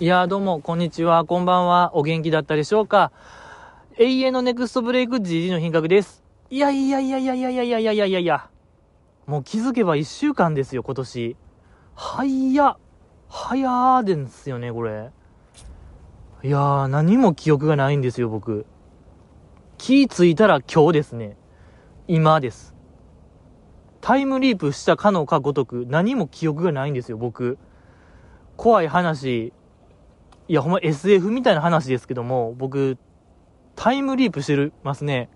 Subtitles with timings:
[0.00, 3.10] いやーどうも、こんにちは、こんばんは、お元気だったでしょうか？
[3.96, 6.22] 永遠のネクストブレイク GG の品格です。
[6.50, 8.48] いやいやいやいやいやいやいやいやいやいやいや。
[9.26, 11.36] もう気づけば1週間ですよ、今年。
[11.96, 12.76] はいや、
[13.28, 15.10] 早ーですよね、これ。
[16.44, 18.66] いやー、何も記憶がないんですよ、僕。
[19.78, 21.36] 気ぃついたら今日ですね。
[22.06, 22.72] 今です。
[24.00, 27.58] タイムリープしたかのかごとく、何も記憶がないんですよ、僕。
[28.56, 29.52] 怖い話、
[30.48, 32.96] いや、ほんま SF みたいな話ですけども、僕、
[33.76, 35.28] タイムリープしてるますね。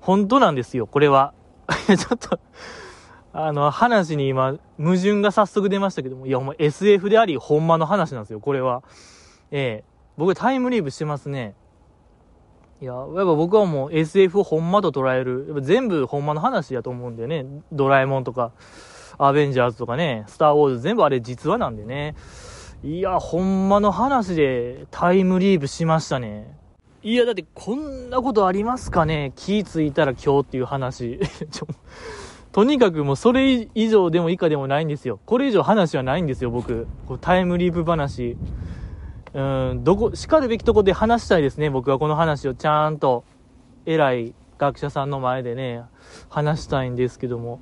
[0.00, 1.34] 本当なんですよ、これは。
[1.86, 2.38] ちょっと
[3.32, 8.82] あの、話に今、矛盾が早速出ましたけども、いや、ほんま SF であり、ほんまの話なんですよ、これは。
[9.50, 11.54] ええ僕タイムリープしてますね。
[12.80, 15.44] いや、やっぱ僕はもう SF をほんまと捉える。
[15.46, 17.46] やっぱ全部ほんまの話やと思うんだよね。
[17.70, 18.50] ドラえもんとか、
[19.16, 22.16] アベンジャーズとかね、スターウォーズ全部あれ実話なんでね。
[22.84, 26.56] いや、ほんまの話でタイムリープしましたね。
[27.02, 29.32] いや、だってこんなことありますかね？
[29.34, 31.18] 気ぃいたら今日っていう話。
[32.52, 35.18] とにかくもうそれ以上でも以下でもないんですよ。
[35.26, 36.86] これ以上話はないんですよ、僕。
[37.08, 38.36] こタイムリープ話。
[39.34, 39.42] う
[39.74, 43.24] ん、どこ、叱るべきとこで話したいですね、僕はこの話をちゃんと、
[43.86, 45.82] 偉い学者さんの前でね、
[46.28, 47.60] 話したいんですけども。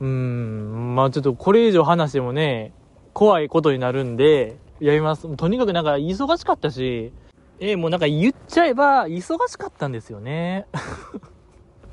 [0.00, 2.72] うん、まあちょっとこれ以上話してもね、
[3.12, 5.36] 怖いことになるんで、やります。
[5.36, 7.12] とにかくなんか忙しかったし、
[7.60, 10.66] えー、もうなんか言っちゃえば忙しかったんですよね。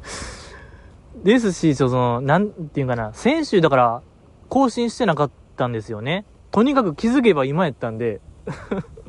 [1.23, 4.02] ですし、その、なんていうかな、先週だから
[4.47, 6.25] 更新してなかったんですよね。
[6.52, 8.22] とにかく気づけば今やったんで、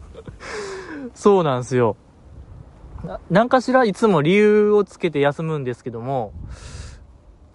[1.14, 1.97] そうなんですよ。
[3.31, 6.33] 何かしらいつも理由をつけて休むんですけども、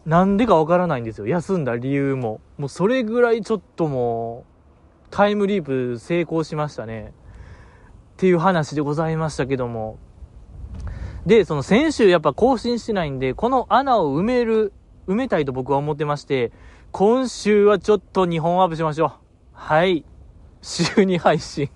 [0.05, 1.27] なんでかわからないんですよ。
[1.27, 2.39] 休んだ理由も。
[2.57, 7.13] もうそれぐらいちょっともう、タイムリープ成功しましたね。
[8.13, 9.97] っていう話でございましたけども。
[11.25, 14.73] で、その先週やっぱ更新してないんで、この穴を埋める、
[15.07, 16.51] 埋めたいと僕は思ってまして、
[16.91, 19.11] 今週はちょっと2本アップしましょう。
[19.53, 20.05] はい。
[20.61, 21.69] 週2配信。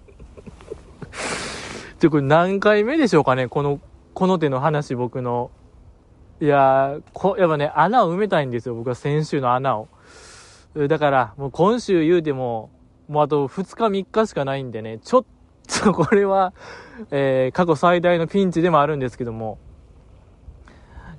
[1.99, 3.47] ちょ、これ何回目でしょうかね？
[3.47, 3.79] この、
[4.13, 5.49] この手の話僕の。
[6.41, 9.89] いやー、こ、やっぱね、穴を埋めたいんですよ、僕は先週の穴を。
[10.87, 12.69] だから、もう今週言うても、
[13.09, 15.25] もうあと2日3日しかないんでね、ちょっ
[15.83, 16.53] とこれは、
[17.11, 19.57] えー、過去最大のピンチでもあるんですけども。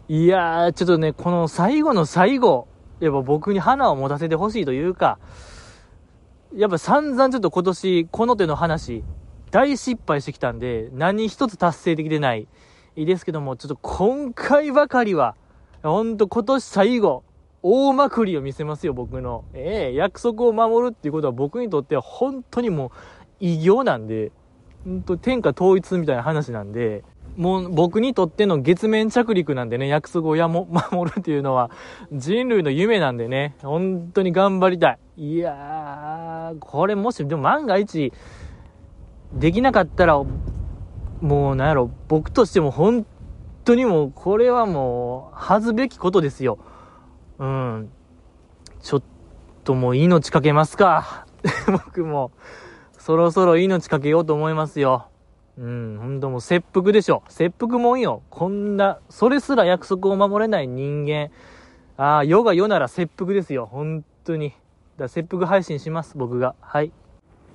[0.08, 2.66] いやー、ちょっとね、この最後の最後、
[3.00, 5.19] やっぱ僕に花を持たせてほしいというか、
[6.54, 9.04] やっぱ散々ちょっと今年、この手の話、
[9.50, 12.48] 大失敗してきたんで、何一つ達成できてない。
[12.96, 15.36] いいですけども、ちょっと今回ばかりは、
[15.82, 17.22] ほんと今年最後、
[17.62, 19.44] 大まくりを見せますよ、僕の。
[19.54, 22.90] ええー、約束を守るっていうことは僕にとっては本当にもう
[23.38, 24.32] 異業なんで、
[24.84, 27.04] 本当天下統一みたいな話なんで、
[27.36, 31.70] もう僕にとっての月面着陸なんでね、約束をやも、守るっていうのは
[32.12, 35.34] 人類の夢なんでね、本当に頑張りたい。
[35.34, 38.12] いやー、これもし、でも万が一、
[39.34, 40.20] できなかったら、
[41.20, 43.06] もうなんやろ、僕としても本
[43.64, 46.58] 当にもう、これはもう、恥ずべきことですよ。
[47.38, 47.91] うん。
[48.81, 49.03] ちょっ
[49.64, 51.26] ともう命かけますか。
[51.70, 52.32] 僕も、
[52.98, 55.06] そろそろ命かけようと思いますよ。
[55.58, 57.22] うん、ほんともう切腹でしょ。
[57.28, 58.22] 切腹もんよ。
[58.31, 61.31] こんな、それすら約束を守れない人間。
[61.98, 63.66] ああ、世が世なら切腹ですよ。
[63.66, 64.54] 本当に。
[64.97, 66.54] だ切腹配信します、僕が。
[66.60, 66.92] はい。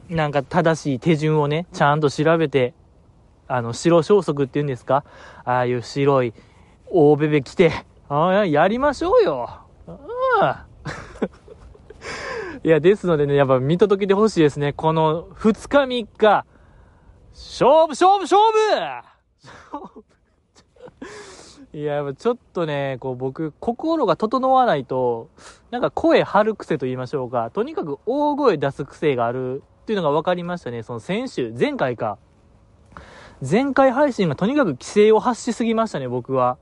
[0.10, 2.76] なんか正しい手順をね、ちゃんと調べて、
[3.48, 5.04] あの、白装束って言うんですか？
[5.44, 6.34] ああいう白い
[6.88, 7.72] 大ベベ着て、
[8.10, 9.50] ああ、やりましょうよ。
[9.88, 9.96] うん。
[12.64, 14.74] いや、ですのでね、やっぱ見届けてほしいですね。
[14.74, 16.46] この2日3日、
[17.34, 18.42] 勝負勝負勝
[21.72, 25.28] 負 いや、ちょっとね、こう僕、心が整わないと、
[25.72, 30.84] なんか声張る癖と言いましょうか、とにかく大声出す癖があるっていうのが分かりましたね。
[30.84, 32.18] その先週、前回か。
[33.42, 36.58] 前回配信がとにかく規制を発しすぎましたね、僕は。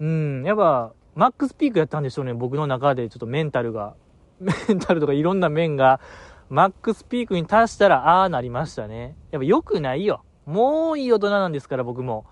[0.00, 3.94] うん、やっぱ、マックスピークやったんでしょうね、僕の中でちょっとメンタルが。
[4.40, 6.00] メンタルとかいろんな面が、
[6.48, 9.16] マックスピークに達したら、ああなりましたね。
[9.32, 10.22] やっぱ良くないよ。
[10.46, 12.24] もういい大人なんですから、僕も。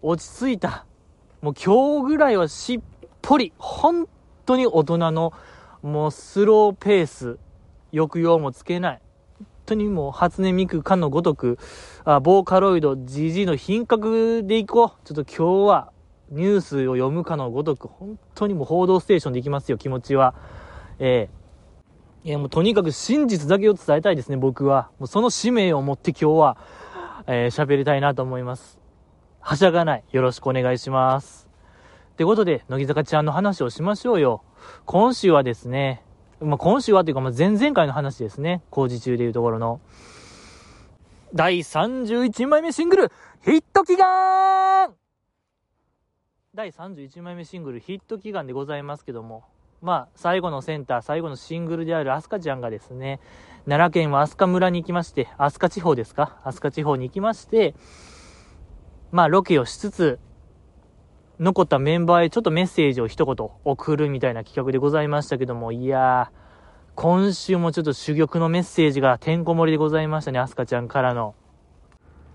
[0.00, 0.86] 落ち着いた。
[1.40, 2.80] もう今日ぐらいはしっ
[3.20, 4.08] ぽり、本
[4.46, 5.32] 当に大人の、
[5.82, 7.38] もうスローペース、
[7.92, 9.00] 抑揚もつけない。
[9.68, 11.58] 当にもう初音ミクかのごとく、
[12.04, 15.06] あボーカロイド GG の品格でいこう。
[15.06, 15.92] ちょっと今日は
[16.30, 20.34] ニュースを読むかのごとく、本当にもう報道ステーションでいきますよ、気持ちは。
[20.98, 21.28] え
[22.24, 24.90] いや、もうとにかく真実だけを伝えたいですね、僕は。
[24.98, 26.56] もうその使命を持って今日は、
[27.26, 28.78] えー、喋りたいなと思います。
[29.40, 30.04] はしゃがない。
[30.10, 31.48] よろしくお願いします。
[32.12, 34.42] ってことで、乃木坂ちゃんの話をしましょうよ。
[34.84, 36.02] 今週はですね、
[36.40, 38.62] まあ、今週はというか、まあ、前々回の話ですね。
[38.70, 39.80] 工事中でいうところの。
[41.34, 43.12] 第31枚目シングル、
[43.44, 44.94] ヒット祈願
[46.54, 49.44] 第31枚目シングル、ヒット祈願でございますけども、
[49.82, 53.20] まあ、最後のセンター、最後のシングルであるアスカちゃんがですね、
[53.64, 56.40] 奈良県は飛鳥村に行きまして、飛鳥地方ですか？
[56.44, 57.74] 飛鳥地方に行きまして、
[59.10, 60.18] まあ、ロケをしつつ、
[61.40, 66.38] 残ったメンバーへちょっとメッセージを一言送るみたいな企画でございましたけども、いやー、
[66.96, 71.36] 今週もちょっと珠玉のメッセージがてんこ盛りでございましたね、アスカちゃんからの。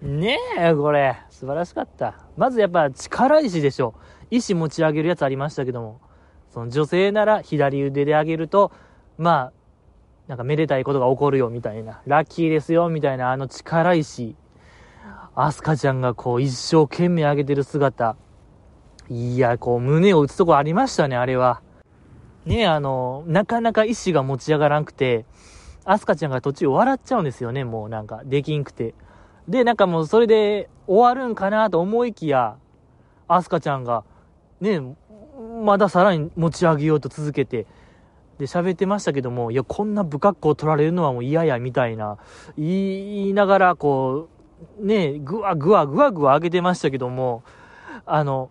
[0.02, 2.16] ねえ、これ、素晴らしかった。
[2.38, 3.94] まずやっぱ力石でしょ。
[4.32, 6.00] 石持ち上げるやつありましたけども、
[6.50, 8.72] その女性なら左腕で上げると、
[9.18, 9.54] まあ、
[10.28, 14.38] なんかめでたいことが起こるよみたいな、ラッキーですよみたいなあの力石。
[15.36, 18.16] アスカちゃんがこう一生懸命上げてる姿。
[19.14, 21.62] いや、こう胸を打つとこありましたね、あれは。
[22.46, 25.26] ね、あの、なかなか意志が持ち上がらんくて、
[25.86, 28.96] アスカちゃんが途中笑っちゃうんですよね、もうなんか、できんくて。
[29.48, 32.56] で、なんかもうそれで終わるんかなと思いきや、
[33.28, 34.04] アスカちゃんが、
[34.62, 34.82] ね、
[35.64, 37.68] まださらに持ち上げようと続けて、
[38.40, 42.18] で、喋ってましたけども、いや、こんな不格好取られるのはもう嫌や、みたいな、
[42.58, 44.28] 言いながら、こ
[44.80, 47.44] う、ね、ぐわぐわぐわぐわ上げてましたけども、
[48.06, 48.50] あの、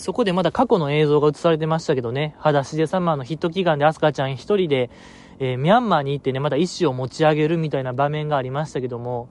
[0.00, 4.90] そこでまだ過去の映像が映されてましたけどね、裸足でサマーのヒット祈願でアスカちゃん一人で、
[5.38, 9.28] えー、ミャンマーに行ってね、また意思を持ち上げるみたいな場面がありましたけども、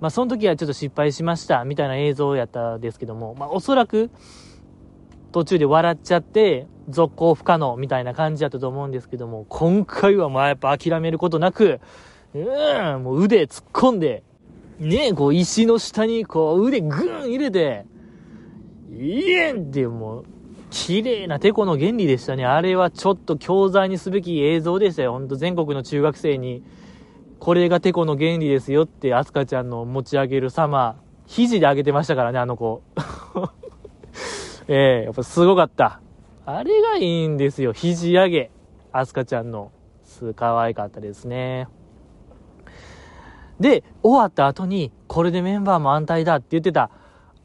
[0.00, 4.10] まあその時はちょっと失敗しましたみたいな映像やったんですけども、まあおそらく
[5.32, 11.80] 途中で笑っちゃって続行不可能みたいな感じだったと思うんですけども、今回はまあやっぱ諦めることなく、
[12.32, 14.22] うーん、もう腕突っ込んで、
[14.78, 17.86] ねこう石の下にこう腕グーン入れて、
[18.98, 20.24] いえんってもう、
[20.70, 22.44] 綺麗なテコの原理でしたね。
[22.44, 25.12] あれはちょっと教材にすべき映像でしたよ。
[25.12, 26.62] ほんと全国の中学生に、
[27.38, 32.82] これがテコの原理ですよって、アスカちゃんの持ち上げる様、肘で上げてましたからね、あの子。
[34.68, 36.00] ええー、やっぱすごかった。
[36.44, 37.72] あれがいいんですよ。
[37.72, 38.50] 肘上げ。
[38.92, 39.70] アスカちゃんの。
[40.04, 41.68] す、可愛かったですね。
[43.60, 46.90] で、終わった後に、これでメンバーも安泰だって言ってた。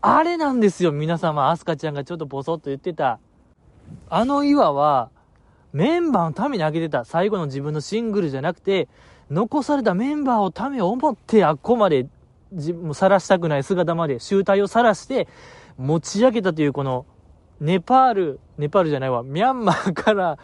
[0.02, 1.52] あれなんですよ、皆様。
[1.52, 3.20] アスカちゃんがちょっとボソッと言ってた。
[4.10, 5.12] あの岩は、
[5.74, 7.06] メンバーのためにあげてた。
[7.06, 8.90] 最後の自分のシングルじゃなくて、
[9.30, 12.08] 残されたメンバーをためを思って、あっこまで、
[12.52, 15.28] 自分も晒したくない姿まで、集体を晒して、
[15.78, 17.06] 持ち上げたというこの、
[17.60, 20.40] ネパール、ネパールじゃないわ、ミャンマーから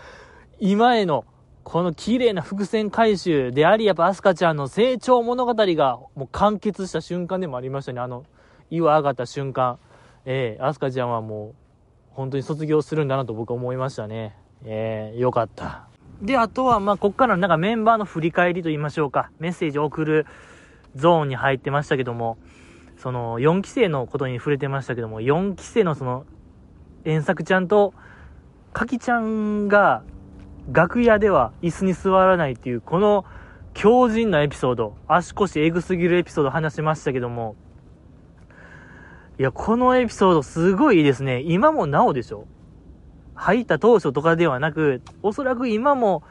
[0.60, 1.26] 今への、
[1.64, 8.00] この綺麗な伏線回収であり、やっぱアスカちゃんの成長物語がもう完結した瞬間でもありましたね。
[8.00, 8.24] あの、
[8.70, 9.80] 岩上がった瞬間、
[10.26, 11.56] えー、アスカちゃんはもう、
[12.12, 14.36] 本当に卒業するんだなと僕は思いましたね。
[14.66, 15.88] えー、よかった。
[16.22, 19.30] で、あとは、まあ、こっからなんかメンバーの振り返りと言いましょうか。
[19.40, 20.26] メッセージを送る
[20.96, 22.38] ゾーンに入ってましたけども、
[22.98, 26.26] その、4期生のことに触れてましたけども、4期生のその、
[27.06, 27.94] 遠作ちゃんと、
[28.74, 30.04] かきちゃんが、
[30.72, 33.26] 楽屋では椅子に座らないっていう、この
[33.74, 37.56] 強靭なエピソード、足腰エグすぎるエピソード話しましたけども、
[39.40, 41.42] いや、このエピソードすごいいいですね。
[41.42, 42.48] 今もなおでしょ？
[43.36, 46.24] 入った当初とかではなく、おそらく今も、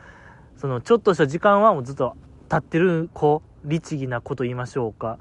[0.57, 5.19] その、ちょっとした時間はもうずっと立ってる子、律儀な子と言いましょうか。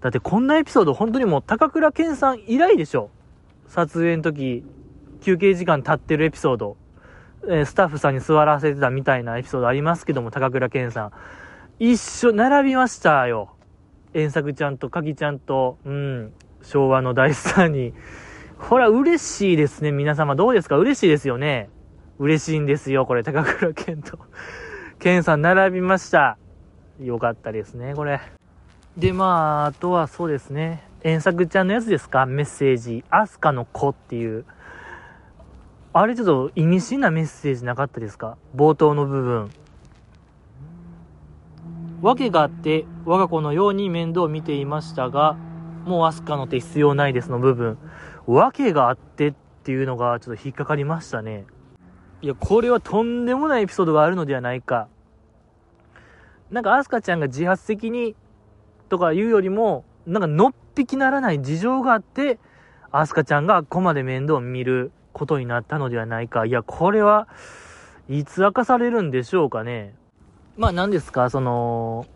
[0.00, 3.10] だってこんなエピソード本当にもう高倉健さん以来でしょ？
[3.66, 4.64] 撮影の時、
[5.20, 6.76] 休憩時間経ってるエピソード。
[7.46, 11.12] え、スタッフさんに座らせてたみたいなエピソードありますけども、高倉健さん。
[11.78, 13.50] 一緒、並びましたよ。
[14.14, 16.32] 遠作ちゃんとかきちゃんと、うん。
[16.62, 17.94] 昭和の大スターに。
[18.58, 19.92] これは嬉しいですね。
[19.92, 20.76] 皆様どうですか？
[20.78, 21.68] 嬉しいですよね。
[22.18, 23.06] 嬉しいんですよ。
[23.06, 24.18] これ、高倉健と。
[24.98, 26.38] 健さん並びました。
[27.00, 28.20] よかったですね、これ。
[28.96, 30.84] で、まあ、あとはそうですね。
[31.02, 32.26] 遠作ちゃんのやつですか？
[32.26, 33.04] メッセージ。
[33.10, 34.44] アスカの子っていう。
[35.92, 38.36] あれちょっと意味深なメッセージなかったですか？
[38.54, 39.50] 冒頭の部分。
[42.02, 45.36] 訳があって、我が子のように面倒を見ていましたが、
[45.84, 47.78] もうアスカの手必要ないですの部分、
[48.26, 49.34] 訳があってっ
[49.64, 51.44] ていうのがちょっと引っかかりましたね。
[52.20, 54.88] いや、これはとんでもないエピソードがあるのではないか。
[56.50, 58.14] なんかアスカちゃんが自発的に
[58.88, 62.38] とか言うよりも、なんかのっぴきならない事情があって、
[62.90, 66.44] アスカちゃんがここまで面倒を見ることになったのではないか。
[66.46, 67.26] いや、これは、
[68.08, 69.94] いつ明かされるんでしょうかね。
[70.56, 72.06] まあ何ですか、その、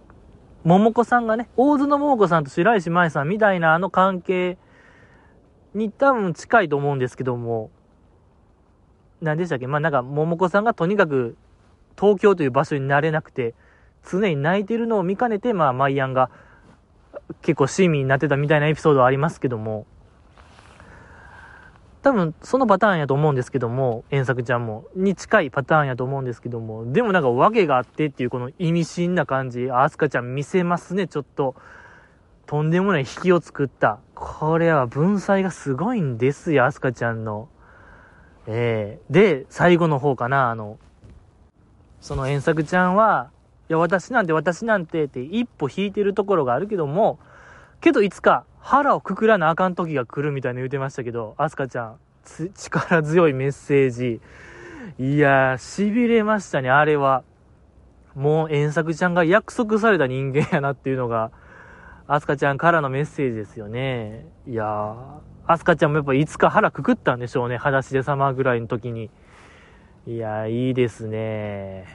[0.66, 4.58] 桃子さんがね、大津の桃子さんと白石麻衣さんみたいなあの関係
[5.74, 7.70] に多分近いと思うんですけども、
[9.20, 9.68] 何でしたっけ？
[9.68, 11.36] まあなんか桃子さんがとにかく
[11.96, 13.54] 東京という場所になれなくて、
[14.10, 16.30] 常に泣いてるのを見かねて、まあマイアンが
[17.42, 19.86] 結構親身になってたみたいなエピソードはありますけども、
[22.06, 31.56] 多分そのパターンやと思うんですけども、遠作ちゃんも、に近いパターンやと思うんですけども、でもなんか訳があってっていうこの意味深な感じ、アスカちゃん見せますね、ちょっと。
[32.46, 33.98] とんでもない引きを作った。
[34.14, 37.48] これは文才がすごいんですよ、アスカちゃんの。
[38.46, 40.78] えー、で、最後の方かな、あの、
[42.00, 43.30] その遠作ちゃんは、
[43.68, 47.18] いや、私なんて私なんてって一歩引いてるところがあるけども、
[47.80, 51.98] けどいつか腹をくくらなあかん時が来るみたいな言うてましたけど、アスカちゃん、
[52.56, 54.20] 力強いメッセージ。
[54.98, 57.22] いやー、痺れましたね、あれは。
[58.16, 61.30] もう、遠作ちゃんが約束された人間やなっていうのが、
[62.08, 64.26] アスカちゃんからのメッセージですよね。
[64.48, 64.96] いやー、
[65.46, 69.10] アスカちゃんもやっぱいつか腹くくったんでしょうね、裸足で様ぐらいの時に。
[70.08, 71.86] いやー、いいですね。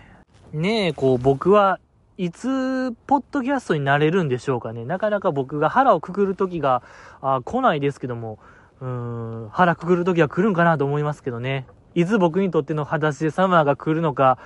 [0.54, 1.82] ねえ、こう、僕は
[2.22, 4.86] いつ、ポッドキャストになれるんでしょうかね。
[4.86, 6.84] なかなか僕が腹をくくる時が、
[7.20, 8.38] あ来ないですけども、
[8.80, 11.66] うん、腹くくる時は来るんかなと思いますけどね。
[11.96, 14.38] いつ僕にとっての裸足でサマーが来るのか、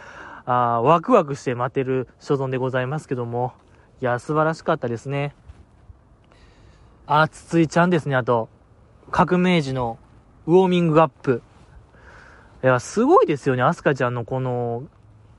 [0.45, 3.51] あワクワクして待てる所存でございますけども。
[3.99, 5.35] いや、素晴らしかったですね。
[7.07, 8.47] あ、筒井ちゃんですね、あと。
[9.11, 9.97] 革命児の
[10.47, 11.41] ウォーミングアップ。
[12.63, 14.83] いや、すごいですよね、アスカちゃんのこの、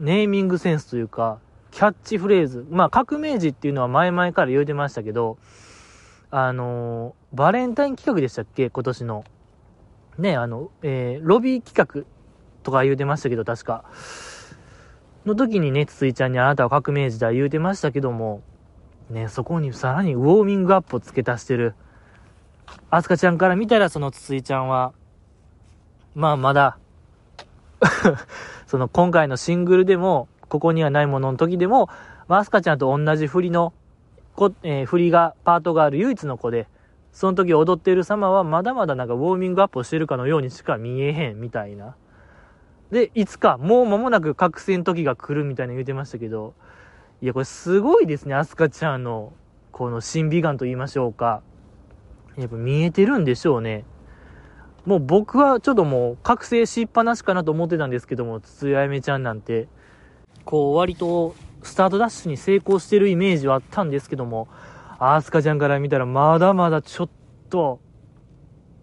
[0.00, 1.38] ネーミングセンスというか、
[1.76, 2.66] キャッチフレーズ。
[2.70, 5.36] まあ、革命児っていうのは前々から言うてましたけど、
[6.30, 8.70] あのー、バレンタイン企画でしたっけ？
[8.70, 9.24] 今年の。
[10.16, 12.10] ね、あの、えー、ロビー企画
[12.62, 13.84] とか言うてましたけど、確か。
[15.26, 18.40] の時にね、ついちゃんにあなたは革命児だ言うてましたけども、
[19.10, 21.74] ね、そこにさらにウォーミングアップを付け足してる。
[22.88, 24.94] アスカちゃんから見たら、そのつついちゃんは、
[26.14, 26.78] まあまだ
[28.66, 31.88] その今回のシングルでも、ここにはないものの時でも、
[32.28, 33.72] まあ、アスカちゃんと同じ振りの、
[34.34, 36.68] こえー、振りが、パートがある唯一の子で、
[37.12, 41.96] その時踊っている様はまだまだなんかウォーミングアップをしてるかのようにしか見えへんみたいな。
[42.90, 46.54] で、いつかもう間もなく覚醒の時が来るみたいな言ってましたけど、
[47.22, 49.32] いや、これすごいですね、アスカちゃんの、
[49.72, 51.42] この審美眼と言いましょうか。
[52.36, 53.84] やっぱ見えてるんでしょうね。
[54.84, 59.68] もう僕はちょっともう覚醒しっぱなしかなと思ってたんですけども、筒井あやめちゃんなんて、
[60.46, 64.48] こう割とスタートダッシュに成功してるイメージはあったんですけども、
[64.98, 67.10] アースカちゃんから見たらまだまだちょっ
[67.50, 67.80] と、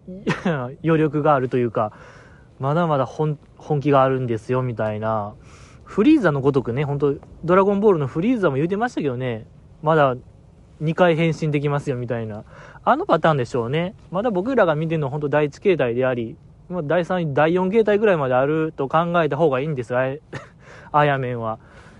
[0.84, 1.92] 余力があるというか、
[2.60, 3.38] まだまだ本
[3.80, 5.34] 気があるんですよ、みたいな。
[5.84, 9.46] フリーザのごとくね、本当ドラゴンボールのフリーザも言うてましたけどね、
[9.82, 10.16] まだ
[10.82, 12.44] 2回変身できますよ、みたいな。
[12.84, 13.94] あのパターンでしょうね。
[14.10, 16.36] まだ僕らが見てるのは本当第1形態であり、
[16.68, 19.98] 第3、第4形態ぐらいまであると考えた方がいいんですよ、
[20.96, 21.58] あやめんは。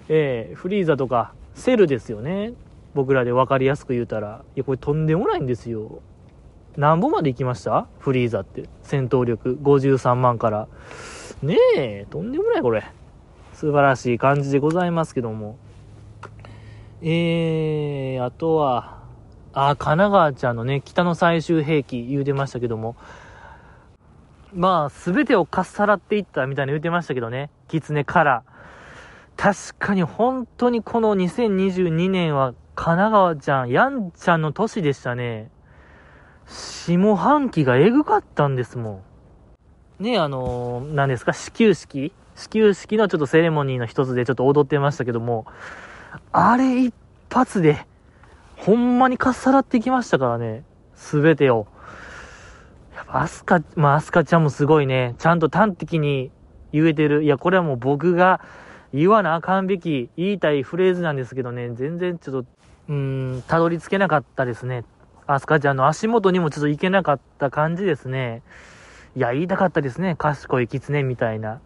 [0.08, 2.52] えー、フリーザとか、セルですよね。
[2.94, 4.44] 僕らで分かりやすく言うたら。
[4.54, 6.00] いや、これとんでもないんですよ。
[6.76, 7.88] 何本まで行きました？
[7.98, 8.68] フリーザって。
[8.82, 10.68] 戦闘力53万から。
[11.42, 12.84] ねえ、とんでもないこれ。
[13.52, 15.56] 素晴らしい感じでございますけども。
[17.02, 19.02] えー、あとは、
[19.52, 22.94] あ、神奈川ちゃんのね、北の最終兵器言うてましたけども。
[24.54, 27.50] まあ、すべてをかっさらっていったみたいな言うてましたけどね。
[27.66, 28.42] 狐から。
[29.36, 35.50] 確かに本当にこの2022年は神奈川ちゃん、やんちゃんの年でしたね。
[36.46, 39.02] 下半期がエグかったんですも
[40.00, 40.02] ん。
[40.02, 42.12] ねあのー、何ですか、始球式？
[42.34, 45.46] 始球式のちょっとセレモニーの一つでちょっと踊ってましたけども、
[46.32, 46.94] あれ一
[47.30, 47.86] 発で、
[48.56, 50.64] ほんまにかっさらってきましたからね。
[50.96, 51.66] すべてを。
[52.94, 55.14] やっぱアスカ、まあアスカちゃんもすごいね。
[55.18, 56.30] ちゃんと端的に
[56.72, 57.22] 言えてる。
[57.22, 58.40] いや、これはもう僕が
[58.94, 62.48] 言わなあかんべき言いたいフレーズなんですけどね、全然ちょっと、
[62.88, 64.84] うーん、たどり着けなかったですね。
[65.26, 68.42] アスカちゃんの足元にもちょっと行けなかった感じですね。
[69.16, 70.14] いや、言いたかったですね。
[70.16, 71.60] 賢い狐みたいな。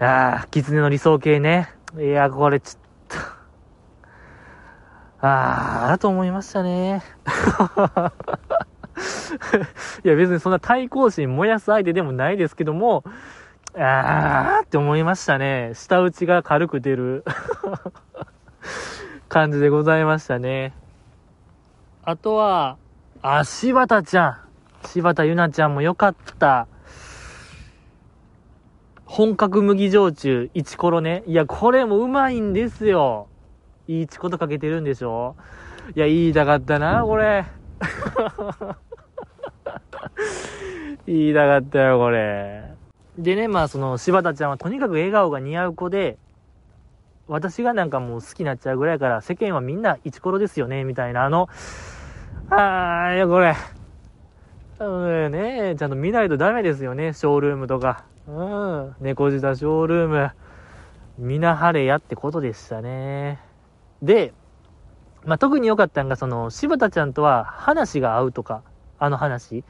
[0.00, 1.72] ああ、狐の理想形ね。
[1.96, 2.80] いや、これちょっ
[5.20, 7.04] と、ああ、だと思いましたね。
[10.04, 13.04] いや、別にそんな対抗心燃やす相手でもないですけども、
[13.74, 15.72] あーって思いましたね。
[15.74, 17.24] 舌打ちが軽く出る
[19.28, 20.74] 感じでございましたね。
[22.04, 22.76] あとは、
[23.22, 24.38] あ、柴田ちゃん。
[24.88, 26.66] 柴田ゆなちゃんもよかった。
[29.06, 31.22] 本格麦焼酎、イチコロね。
[31.26, 33.28] いや、これもうまいんですよ。
[33.88, 35.36] いいチコとかけてるんでしょ
[35.94, 37.44] いや、言いたかったな、これ。
[41.06, 42.81] 言いたかったよ、これ。
[43.18, 46.18] でね、まあ、その、柴田ちゃんはとにかく笑顔が似合う子で、
[47.28, 51.48] 私がなんかもう好きになっちゃうぐらいから、世間はみんなイチコロですよね、みたいな、あの、
[52.50, 53.54] あー、いや、これ。
[54.80, 58.04] うんね、ちゃんと見ないとダメですよね、ショールームとか。
[58.26, 60.30] うん、猫舌ショールーム。
[61.18, 63.38] 見なはれやってことでしたね。
[64.02, 64.32] で、
[65.24, 68.62] まあ、特に良かったのが、その、柴田ちゃんとは話が合うとか、
[68.98, 69.64] あの話。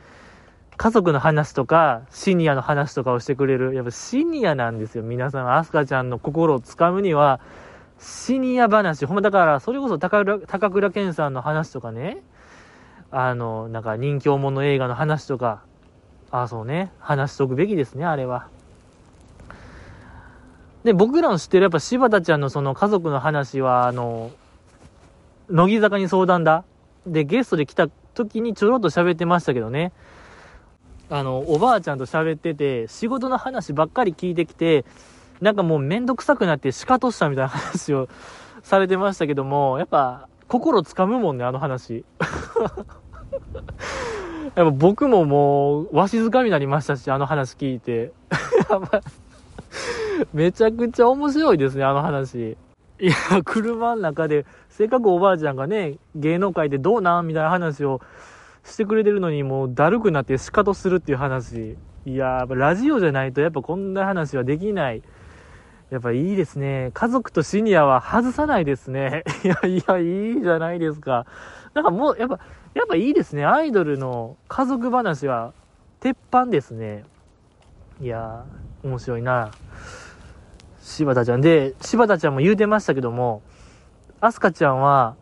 [0.77, 3.75] 家族の話とか、シニアの話とかをしてくれる。
[3.75, 5.05] やっぱシニアなんですよ。
[5.05, 7.41] 皆さん、アスカちゃんの心をつかむには、
[7.99, 9.07] シニア話。
[9.07, 10.25] ほんまだから、それこそ高
[10.71, 12.23] 倉健さんの話とかね、
[13.11, 15.63] あの、なんか人気者映画の話とか、
[16.31, 18.49] あ、そうね、話しとくべきですね、あれは。
[20.83, 24.31] で、僕らの知ってるやっぱ柴田ちゃんのその家族の話は、あの、
[25.49, 26.65] 乃木坂に相談だ。
[27.07, 29.93] で、ゲストで来た時にちょろっと喋ってましたけどね。
[31.13, 34.87] あの、おばあちゃんと喋ってて、仕事の話ばっかり聞いてきて、
[35.43, 38.09] なんかもうめんどくさくなってシカトしたみたいな話を
[38.63, 42.07] されてましたけども、やっぱ、心つかむもんね、あの話。
[44.57, 48.13] やっぱ僕ももう、わしづかみになりましたし、あの話聞いて。
[50.33, 52.57] めちゃくちゃ面白いですね、あの話。
[52.99, 53.15] いや、
[53.45, 58.01] 車の中で、せっかくおばあちゃんがね、芸能界でどうなんみたいな話を
[58.65, 61.77] してくれてるのに、もうだるくなってシカトするっていう話。
[62.05, 65.03] いや、やっぱラジオじゃないとやっぱこんな話はできない。
[65.91, 66.91] やっぱいいですね。
[66.95, 69.25] 家族とシニアは外さないですね。
[69.45, 71.27] いやいや、いいじゃないですか。
[71.75, 72.41] なんかもう、やっぱ、
[72.75, 73.45] やっぱいいですね。
[73.45, 75.53] アイドルの家族話は、
[76.01, 77.05] 鉄板ですね。
[78.01, 79.51] いやー、面白いな。
[80.81, 81.41] 柴田ちゃん。
[81.41, 83.43] で、柴田ちゃんも言うてましたけども、
[84.21, 85.17] アスカちゃんは、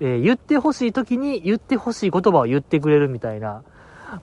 [0.00, 3.62] えー、言ってほしい時に言ってほしい言葉を言ってくれるみたいな。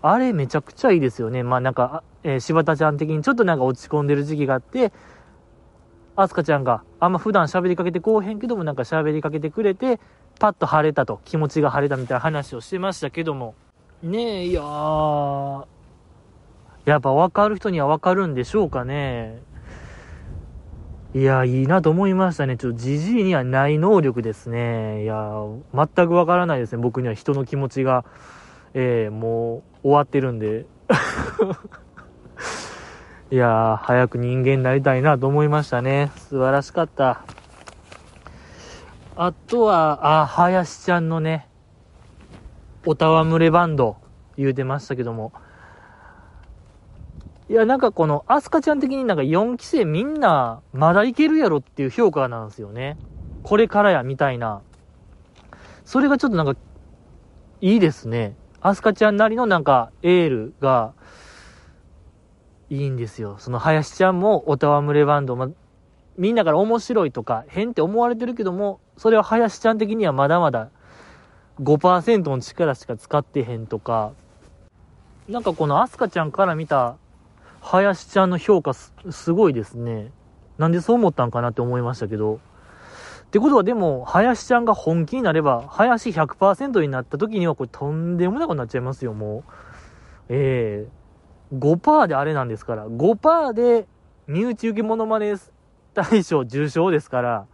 [0.02, 1.44] あれめちゃくちゃいいですよね。
[1.44, 4.92] まあなんか、えー、柴田ちゃん的にちょっとなんか落ち込んでる時期があって、
[6.16, 10.00] アスカちゃんがあんま普段喋りかけてこうへんけどもなんか喋りかけてくれて、
[10.40, 13.56] パッと晴れたと、気持ちが晴れたみたいな話をしてましたけども、
[14.04, 15.66] ねえ、いやー、
[16.86, 19.42] やっぱ分かる人には分かるんでしょうかね。
[21.16, 22.56] いや、いいなと思いましたね。
[22.56, 25.02] ちょっとじじいにはない能力ですね。
[25.04, 25.32] いや、
[25.74, 26.78] 全く分からないですね。
[26.84, 28.06] 僕には人の気持ちが、
[28.76, 30.68] えー、もう終わってるんで。
[33.32, 36.12] いや早く人間になりたいなと思いましたね。
[36.16, 37.22] 素晴らしかった。
[39.16, 41.48] あとは、あ、林ちゃんのね、
[42.86, 43.98] おたわむれバンド、
[44.38, 45.34] 言うてましたけども。
[47.50, 52.96] いや、なんかこの、アスカちゃん的になんか4期生みんな、まだいけるやろっていう評価なんですよね。
[53.42, 54.62] これからや、みたいな。
[55.84, 56.56] それがちょっとなんか、
[57.62, 58.36] いいですね。
[58.62, 60.94] アスカちゃんなりのなんか、エールが、
[62.70, 63.38] いいんですよ。
[63.40, 65.50] その林ちゃんも、おたわむれバンド、ま、
[66.20, 70.70] みんなから面白いとか変って思われてるけども、それは林ちゃん的にはまだまだ
[71.62, 74.12] 5%の力しか使ってへんとか、
[75.30, 76.98] なんかこのアスカちゃんから見た
[77.62, 78.94] 林ちゃんの評価す
[79.32, 80.12] ごいですね。
[80.58, 82.36] なんでそう思ったんかなって思いましたけど。
[82.36, 89.52] ってことはでも、林ちゃんが本気になれば、林100%になった時にはこれとんでもなくなっちゃいますよ、もう。
[90.30, 90.88] え
[91.52, 92.88] えー、5%であれなんですから。
[92.88, 93.88] 5%で
[94.28, 95.36] 身内受けモノマネ
[95.94, 97.46] 大賞受賞ですから、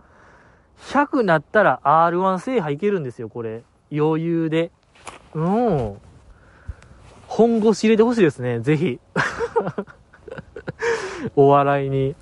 [0.92, 3.64] 100なったら R1 制覇いけるんですよ、これ。
[3.92, 4.72] 余裕で。
[5.34, 5.98] うん。
[7.28, 9.00] 本腰入れてほしいですね、ぜひ。
[11.36, 12.16] お笑いに。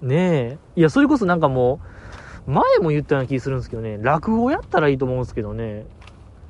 [0.00, 0.58] ねえ。
[0.76, 1.80] いや、それこそなんかも
[2.46, 5.86] う、前も言ったような気するんですけどね、落語やったらいいと思うんですけどね。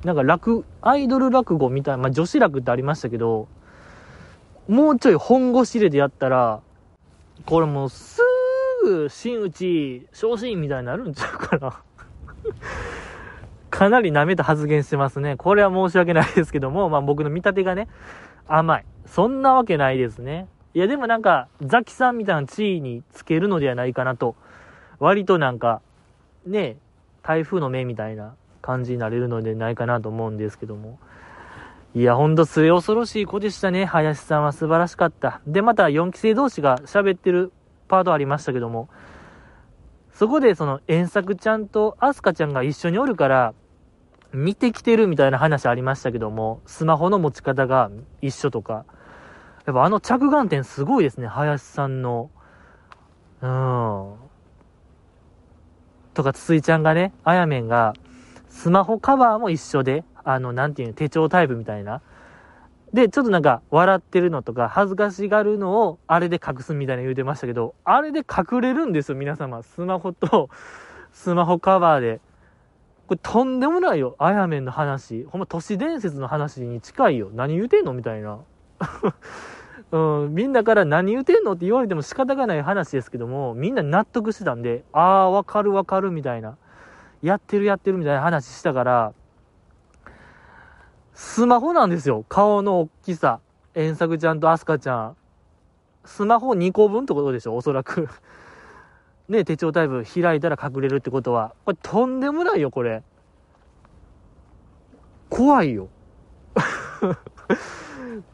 [0.03, 3.47] なんか落、アイドル落語みたいな、まあ女子落ってありましたけど、
[4.67, 6.61] もうちょい本腰入れてやったら、
[7.45, 8.21] これもうす
[8.83, 11.81] ぐ真打ち、昇進みたいになるんちゃうかな
[13.69, 15.35] かなり舐めた発言してますね。
[15.37, 17.87] これは申し訳ないですけども、まあ僕の見立てがね、
[18.47, 18.85] 甘い。
[19.05, 20.47] そんなわけないですね。
[20.75, 24.35] いやでもなんか、ザキさんみたいな地位につけるのではないかなと。
[24.99, 25.81] 割となんか、
[26.47, 26.77] ね、
[27.21, 30.97] 台風の目みたいな感じになれるのではないかなと思うんですけども。
[31.93, 33.85] いや、ほんと末恐ろしい子でしたね。
[33.85, 35.41] 林さんは素晴らしかった。
[35.45, 37.51] で、また4期生同士が喋ってる
[37.87, 38.89] パートありましたけども、
[40.11, 43.53] そこでその遠作ちゃんとアスカちゃんが一緒におるから、
[44.31, 47.91] 見てきてるみたいな話ありましたけども、スマホの持ち方が
[48.23, 48.85] 一緒とか、
[49.65, 52.29] やっぱあの着眼点すごいですね、林さんの。
[53.41, 54.15] うん。
[56.13, 57.93] とか、ついちゃんがね、あやめんが、
[58.49, 62.01] スマホカバーも一緒で、あの、なんていうの、手帳タイプみたいな。
[62.93, 69.63] で、ちょっとなんか、笑ってるのとか、恥ずかしがるのを、あれで隠すみたいな言うてましたけど、あれで隠れるんですよ、皆様。
[69.63, 70.49] スマホと、
[71.11, 72.21] スマホカバーで。
[73.07, 74.15] これとんでもないよ。
[74.19, 75.25] あやめんの話。
[75.25, 77.29] ほんま都市伝説の話に近いよ。
[77.33, 78.39] 何言うてんのみたいな。
[79.91, 86.57] うん、みんなから何言うてんのって言われても仕方がない話ですけども、みんな納得してたんで、ああ、わかるわかるみたいな。
[87.21, 89.13] やってるやってるみたいな話したから、
[91.13, 92.25] スマホなんですよ。
[92.27, 93.39] 顔の大きさ。
[93.75, 95.15] 遠作ちゃんとアスカちゃん。
[96.05, 98.09] スマホ2個分ってことでしょおそらく
[99.29, 101.55] ね、手帳タイプ開いたら隠れるってことは。
[101.65, 103.03] これとんでもないよ、これ。
[105.29, 105.87] 怖いよ。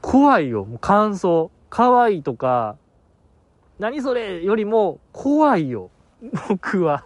[0.02, 0.66] 怖いよ。
[0.66, 1.52] もう感想。
[1.70, 2.78] 可愛いとか、
[3.78, 5.90] 何それよりも怖いよ。
[6.50, 7.06] 僕は。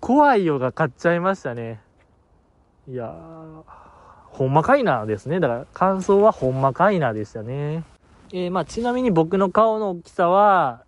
[0.00, 1.80] 怖いよが買っちゃいましたね。
[2.88, 3.62] いやー。
[4.30, 5.40] ほんまかいなですね。
[5.40, 7.84] だから感想はほんまかいなでしたね。
[8.32, 10.84] えー、まあちなみに僕の顔の大きさは、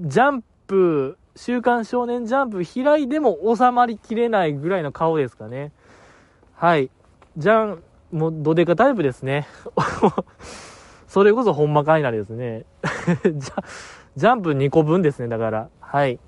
[0.00, 5.72] ジャンプ、週刊少年ジャンプ開いでも収まりきれないぐらいの顔ですかね。
[6.54, 6.90] はい。
[7.36, 7.82] じゃん、
[8.12, 9.46] もうドデカタイプですね。
[11.08, 12.64] それこそほんまかいなですね。
[13.24, 13.62] じゃ
[14.16, 15.68] ジャンプ2個分ですね、だから。
[15.80, 16.18] はい。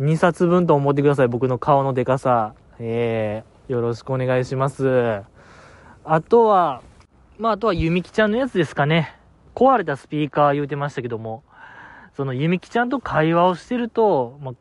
[0.00, 2.54] 2冊分と思ってください、僕の顔のでかさ。
[2.78, 5.22] えー、よろしくお願いします。
[6.04, 6.82] あとは、
[7.38, 9.14] まあ、あとはゆみきちゃんのやつですかね。
[9.54, 11.42] 壊れたスピーカー言うてましたけども、
[12.16, 14.54] そのゆみきちゃんと会話をしてると、まあ、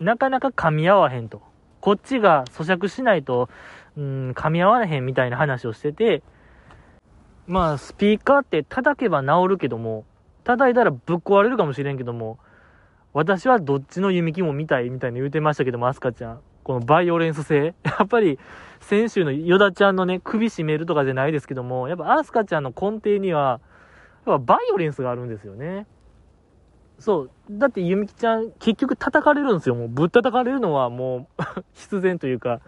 [0.00, 1.42] なかなか噛み合わへんと。
[1.80, 3.48] こっちが咀嚼しないと、
[3.96, 6.22] うん、噛み合われへんみたいな話をしてて、
[7.46, 10.04] まあ、スピーカーって叩けば治るけども、
[10.44, 12.38] 叩いたらぶっ壊れるかもしれんけども、
[13.12, 16.40] 私はどっちの弓木も見たいみたいに言うてましたけども、アスカちゃん。
[16.64, 17.74] このバイオレンス性。
[17.84, 18.38] やっぱり、
[18.80, 23.60] 先週のヨダちゃんのね、首絞めるとかじゃないですけども、やっぱアスカちゃんの根底には、
[24.26, 25.86] やっぱバイオレンスがあるんですよね。
[26.98, 27.30] そう。
[27.50, 29.74] だってゆみきちゃん、結局叩かれるんですよ。
[29.74, 31.42] もうぶったたかれるのはもう
[31.74, 32.60] 必然というか、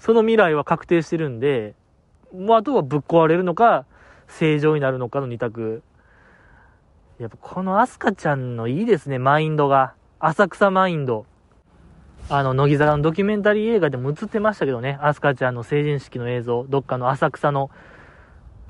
[0.00, 1.74] その未来は確定してるんで、
[2.34, 3.84] もうあとはぶっ壊れるのか、
[4.28, 5.82] 正常になるのかの二択。
[7.18, 9.92] やっぱこのアスカちゃんのいいですね、マインドが。
[10.18, 11.26] 浅草マインド。
[12.30, 17.70] あの、乃木坂のドキュメンタリー映画でも映ってましたけどね、アスカちゃんの成人式の映像、どっかの浅草の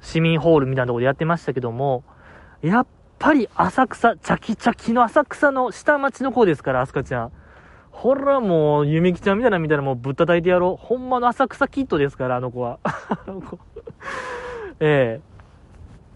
[0.01, 2.03] 市民ホールみたいなところでやってましたけども、
[2.63, 2.87] やっ
[3.21, 7.33] ぱり浅草、チャキチャキの浅草の下町の子ですから、アスカちゃん。
[8.01, 10.87] ほら、もう、ゆみきちゃんみたいなみたいなもうぶったたいてやろう。
[10.87, 12.79] ほんまの浅草キッドですから、あの子は。
[14.81, 15.21] え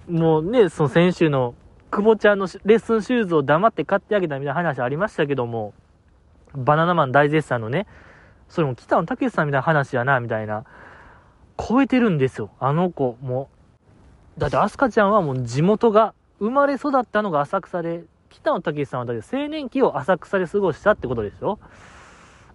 [0.09, 1.55] えもうね、その先週の、
[1.91, 5.75] 久保ちゃんのレッスンシューズを黙って買ってあげたみたいな話ありましたけども、
[6.55, 7.87] バナナマン大絶賛のね、
[8.49, 10.65] それも北野武さんみたいな話やな、みたいな。
[11.59, 13.19] 超えてるんですよ、あの子。
[13.21, 13.51] も。
[14.39, 21.61] だって、アスカちゃんはもう地元が、生まれ育ったのが浅草で、北野武さんはだって青年期を浅草で過ごしたってことでしょ？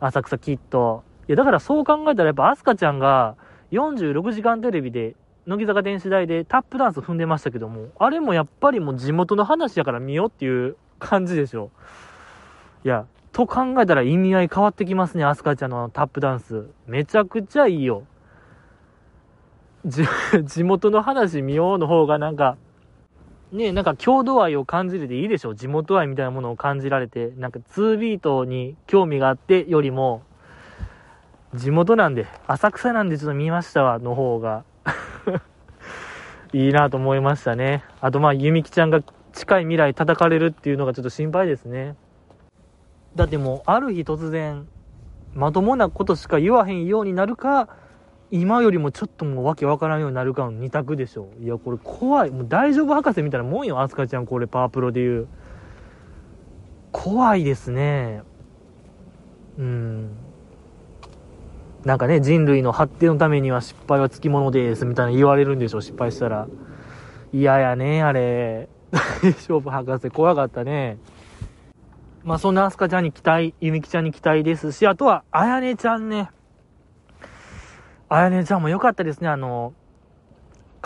[0.02, 1.04] 浅草きっと。
[1.28, 3.36] いや、だからそう考えたらやっぱアスカちゃんが
[3.72, 5.16] 46時間テレビで、
[5.46, 11.72] 乃木坂電子台でタップダンス踏んでましたけども、あれもやっぱりもう地元の話やから見ようっていう感じでしょ。
[12.84, 16.68] いや、と考えたら意味合い変わってきますね、アスカちゃんのタップダンス。
[16.88, 18.04] めちゃくちゃいいよ。
[20.44, 22.58] 地元の話見ようの方がなんか、
[23.52, 30.24] ねなんか郷土愛を感じれていいでしょ地元愛みたいなものを感じられて、なんか2ビートに興味があってよりも、
[31.56, 34.64] 地元なんで、浅草なんでちょっと見ましたわ、の方が
[36.54, 37.84] いいなと思いましたね。
[38.02, 39.02] あとまあ、ゆみきちゃんが
[39.34, 41.96] 近い未来叩かれるっていうのがちょっと心配ですね。
[43.16, 44.68] だってもう、ある日突然、
[45.34, 47.68] まともなことしか言わへんようになるか、
[48.32, 51.30] 今よりもちょっともうわけわからんようになるかの二択でしょ。
[51.42, 52.32] いや、これ怖い。
[52.32, 55.28] もう大丈夫博士みたいなもんよ、アスカちゃん、これ、パワープロで言う。
[56.92, 58.22] 怖いですね。
[59.58, 60.12] うん。
[61.86, 66.48] なんかね、人類の発展のためには失敗はつきものです、みたいな言われるんでしょ、失敗したら。
[67.34, 68.70] 嫌やね、あれ。
[68.92, 70.98] 大丈夫博士、怖かったね。
[72.24, 76.30] まあそんなアスカちゃんに期待、ゆみきちゃんに期待ですし、あとは、あやねちゃんね。
[78.10, 79.74] あやねちゃんも良かったですね、あの、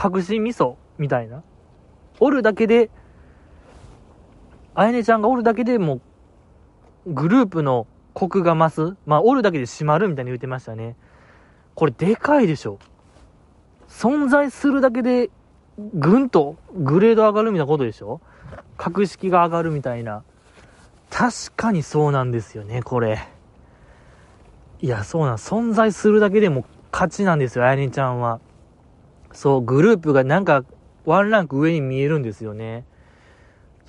[0.01, 1.41] 隠し味噌みたいな。
[2.19, 2.89] おるだけで、
[4.75, 6.01] あやねちゃんがおるだけでも、
[7.07, 8.97] グループのコクが増す。
[9.05, 10.95] まあ、おるだけで閉まるみたいに言ってましたね。
[11.75, 12.77] これでかいでしょ。
[13.87, 15.29] 存在するだけで
[15.77, 18.21] ぐんとグレード上がるみたいなことでしょ
[18.77, 20.23] 格式が上がるみたいな。
[21.09, 23.19] 確かにそうなんですよね、これ。
[24.81, 28.39] いや、そうなん、存在するだけでも勝ちなんですよ、あやねちゃんは。
[29.33, 30.63] そう、グループがなんか、
[31.05, 32.85] ワンランク上に見えるんですよね。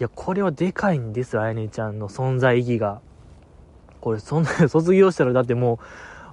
[0.01, 3.03] いや、これはでかいんですよ、あやねちゃんの存在意義が。
[4.01, 5.79] これ、そんな、 卒業したらだっても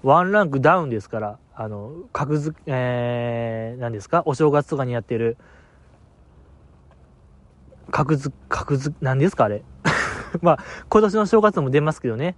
[0.04, 4.24] う、ワンランクダウンですから、あの、格付、えー、何ですか？
[4.26, 5.36] お正月とかにやってる、
[7.92, 9.62] 格付、格付、何ですかあれ？
[10.42, 12.38] まあ、今年の正月も出ますけどね。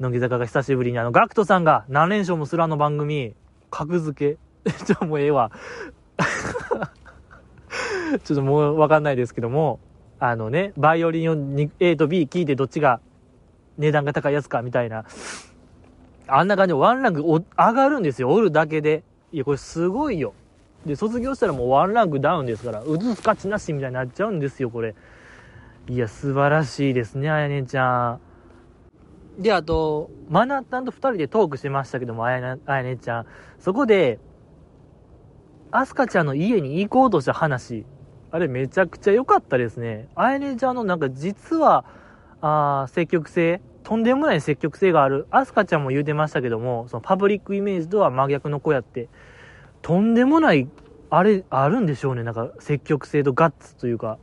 [0.00, 3.34] 乃木坂が久しぶりに、あの、ガクトさんが何連勝もするあの番組、
[3.70, 4.72] 格付け？
[4.84, 5.50] ちょ、もうええわ。
[8.24, 9.80] ちょっともうわかんないですけども、
[10.18, 13.00] あのね、バイオリンを A と B 聞いてどっちが
[13.78, 15.04] 値段が高いやつかみたいな。
[16.28, 19.04] あんな感じでワンランク上がるんですよ、おるだけで。
[19.32, 20.34] いや、これすごいよ。
[20.84, 24.94] で、卒業したらもうワンランクダウンですから、うずすかちなしみたいになっちゃうんですよ、これ。
[25.88, 28.20] いや、素晴らしいですね、あやねちゃん。
[29.38, 33.26] で、あと、マナッタンと二人でトークしましたけども、あやあやねちゃん。
[33.58, 34.18] そこで、
[35.70, 37.84] アスカちゃんの家に行こうとした話、
[38.30, 40.08] あれめちゃくちゃ良かったですね。
[40.14, 41.84] あやねちゃんのなんか実は、
[42.40, 45.26] あ積極性、とんでもない積極性がある。
[45.30, 49.08] アスカちゃんも言うてましたけども、そのパブリックイメージとは真逆の子やって、
[49.82, 50.68] とんでもない、
[51.10, 52.22] あれ、あるんでしょうね。
[52.22, 54.18] なんか積極性とガッツというか。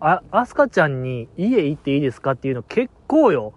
[0.00, 3.54] あ、アスカちゃんに家行っていいですかっていうの結構よ。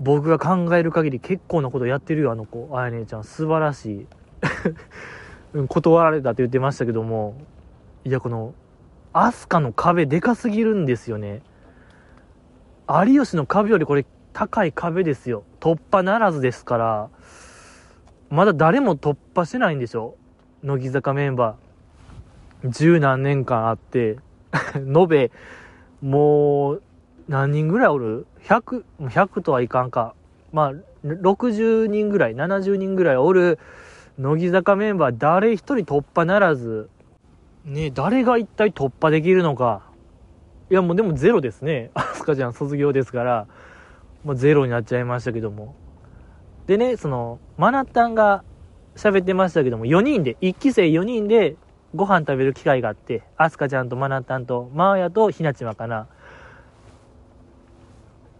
[0.00, 2.68] 僕が考える限り結構なことやってるよ、あの子。
[2.78, 3.24] あやねちゃん。
[3.24, 4.06] 素晴らしい。
[5.68, 7.36] 断られたって言ってましたけども、
[8.04, 8.54] いや、この、
[9.12, 11.42] アスカの壁でかすぎるんですよね。
[12.88, 15.42] 有吉の壁よりこれ高い壁ですよ。
[15.60, 17.08] 突破ならずですから、
[18.30, 20.16] まだ誰も突破してないんでしょ
[20.62, 22.70] 乃木坂メンバー。
[22.70, 24.18] 十何年間あって、
[24.76, 25.32] 延べ、
[26.02, 26.82] もう、
[27.28, 28.26] 何人ぐらいおる？
[28.48, 30.14] ?100、100とはいかんか。
[30.52, 30.72] まあ、
[31.04, 33.58] 60人ぐらい、70人ぐらいおる、
[34.18, 36.90] 乃木坂メンバー誰一人突破ならず、
[37.64, 39.82] ね誰が一体突破できるのか。
[40.70, 41.90] いや、もうでもゼロですね。
[41.94, 43.46] アスカちゃん卒業ですから、
[44.24, 45.74] もうゼロになっちゃいましたけども。
[46.66, 48.44] でね、その、マナッタンが
[48.96, 51.56] 喋ってましたけども、4人で、1期生4人で
[51.94, 56.08] ご飯食べる機会があって、アスカちゃんとマナッタンと、マーヤとひなちまかな。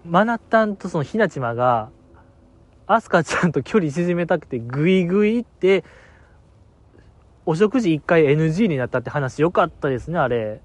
[0.05, 1.91] マナッタンとそのひなちまが、
[2.87, 5.85] アスカちゃんと距離縮めたくて、グイグイって、
[7.45, 10.61] お食事1回 NG になったって話よかったですね、あれ。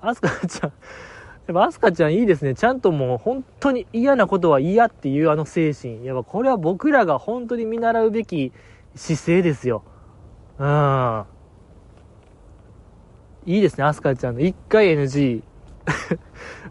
[0.00, 0.72] アスカちゃん、
[1.46, 2.54] やっぱアスカちゃんいいですね。
[2.54, 6.04] ちゃんともう本当に嫌なことは嫌っていうあの精神。
[6.04, 8.52] やっぱこれは僕らが本当に見習うべき
[8.94, 9.82] 姿勢ですよ。
[10.58, 11.24] うん。
[13.46, 15.42] いいですね、アスカちゃんの1回 NG。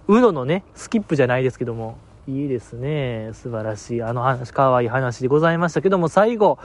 [0.08, 1.98] うののね、スキップじゃないですけども。
[2.28, 3.32] いいですね。
[3.34, 4.04] 素晴らしい。
[4.04, 6.58] あの話、かわいい話でございましたけども、最後、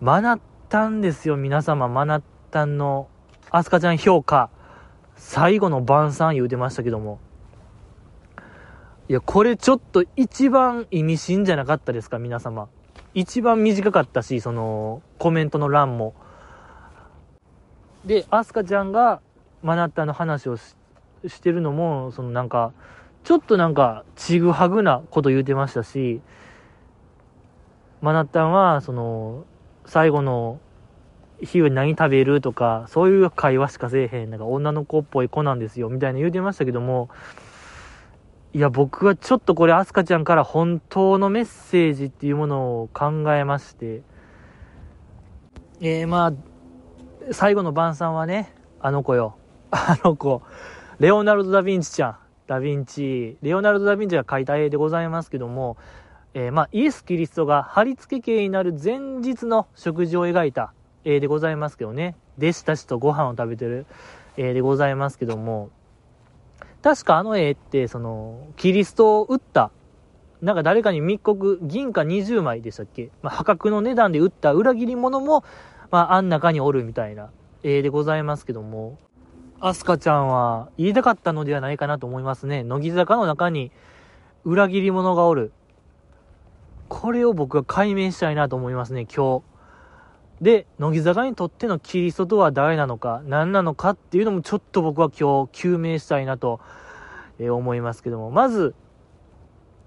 [0.00, 1.88] マナッタンですよ、皆様。
[1.88, 3.08] マナッタンの、
[3.50, 4.50] アスカちゃん評価。
[5.16, 7.18] 最後の晩餐言うてましたけども。
[9.08, 12.68] いや、これちょっと一番意味深じゃなかったですか、皆様。
[13.14, 16.14] 一番短かったし、その、コメントの欄も。
[18.04, 19.20] で、アスカちゃんが、
[19.62, 20.79] マナッタンの話をして
[21.26, 22.72] してるのも、そのなんか、
[23.24, 26.20] ちょっとなんか、ちぐはぐなこと言うてましたし、
[28.00, 29.44] マナッタンは、その、
[29.84, 30.60] 最後の
[31.42, 37.08] 日は何食べるとか、そういう会話しかせえへん、なんか女の子っぽい子なんですよ、みたいな言うてましたけども、
[38.52, 44.02] いや、僕はちょっとこれ、アスカちゃんから本当のメッセージっていうものを考えまして、
[45.80, 46.32] えー、まあ、
[47.32, 49.36] 最後の晩餐はね、あの子よ。
[49.70, 50.42] あの子、
[51.00, 52.16] レオナルド・ダ・ヴィンチちゃん。
[52.46, 55.78] ダ・ヴィンチ、レオナルド・ダ・ヴィンチが描いた絵でございますけども、
[56.34, 60.74] えー、まあ、イエス・キリストが貼り付け系になる前日の食事を描いた
[61.06, 62.16] 絵でございますけどね。
[62.36, 63.86] 弟子たちとご飯を食べてる
[64.36, 65.70] 絵でございますけども、
[66.82, 69.70] 確かあの絵って、その、キリストを売った、
[70.42, 75.44] なんか誰かに密告、銀貨20枚でしたっけ、まあ、破格の値段で売った裏切り者も、
[75.90, 77.30] まあ、あん中におるみたいな
[77.62, 78.98] 絵でございますけども、
[79.62, 82.64] アスカちゃんは言いたかったのではないかなと思いますね。
[82.64, 83.70] 乃木坂の中に
[84.42, 85.52] 裏切り者がおる。
[86.88, 89.42] これを僕は解明したいなと思いますね、今日。
[90.40, 96.60] で、乃木坂にとってのキリストとは誰なのか、何なのかっていうのもちょっと僕は今日究明したいなと
[97.38, 98.74] 思いますけども、まず、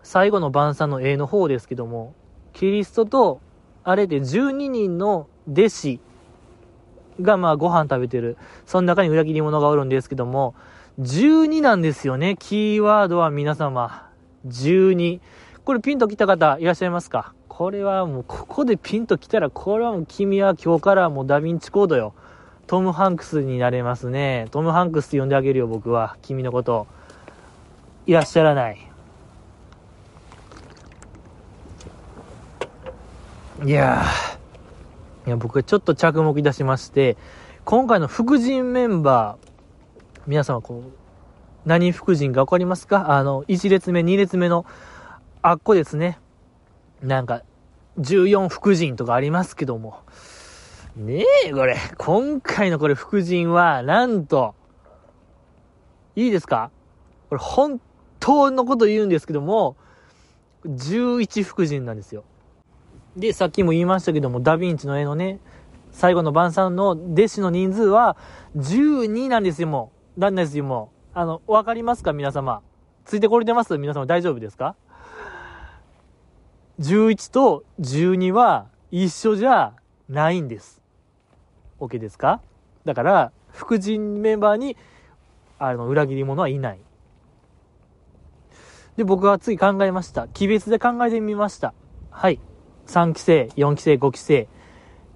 [0.04, 2.14] 最後の晩餐の絵の方ですけども、
[2.54, 3.42] キリストと、
[3.84, 6.00] あれで12人の弟子
[7.22, 8.38] がまあご飯食べてる。
[8.66, 10.56] その中に裏切り者がおるんですけども、
[11.00, 12.36] 12なんですよね。
[12.40, 14.10] キーワードは皆様。
[14.48, 15.22] 12。
[15.64, 17.34] これピンと来た方いらっしゃいますか？
[17.48, 22.14] これはもうここでピンと来たら、これはもう君は今日からもうダヴィンチコードよ。
[22.66, 24.48] トム・ハンクスになれますね。
[24.52, 26.18] トム・ハンクスって呼んであげるよ、僕は。
[26.22, 26.88] 君のこと。
[28.06, 28.78] いらっしゃらない。
[33.66, 34.04] いや
[35.26, 37.16] いや、僕はちょっと着目いたしまして、
[37.64, 39.50] 今回の副陣メンバー、
[40.28, 40.92] 皆様こう、
[41.66, 43.18] 何副陣かわかりますか？
[43.18, 44.66] あの、1列目、2列目の、
[45.42, 46.20] あっこですね。
[47.02, 47.42] なんか、
[48.00, 50.00] 14副陣とかありますけども。
[50.98, 51.78] ねえ、これ。
[51.98, 54.56] 今回のこれ副陣は、なんと、
[56.18, 56.70] いいですか？
[57.30, 57.80] これ本
[58.20, 59.78] 当のこと言うんですけども、
[60.66, 62.26] 11副陣なんですよ。
[63.16, 65.40] で、さっきも言いましたけども、ダヴィンチの絵のね、
[65.92, 68.18] 最後の晩餐の弟子の人数は
[68.58, 70.20] 12なんですよ、もう。
[70.20, 71.20] なんですよ、もう。
[71.20, 72.62] あの、わかりますか皆様？
[73.06, 73.78] ついてこれてます？
[73.78, 74.76] 皆様大丈夫ですか
[76.80, 79.74] ?11 と12は一緒じゃ
[80.10, 80.82] ないんです。
[81.80, 82.42] OK ですか？
[82.86, 84.76] だから、副人メンバーに、
[85.60, 86.80] あの、裏切り者はいない。
[88.98, 90.28] で、僕はつい考えました。
[90.36, 91.76] 鬼別で考えてみました。
[92.10, 92.40] はい。
[92.88, 94.48] 3期生、4期生、5期生、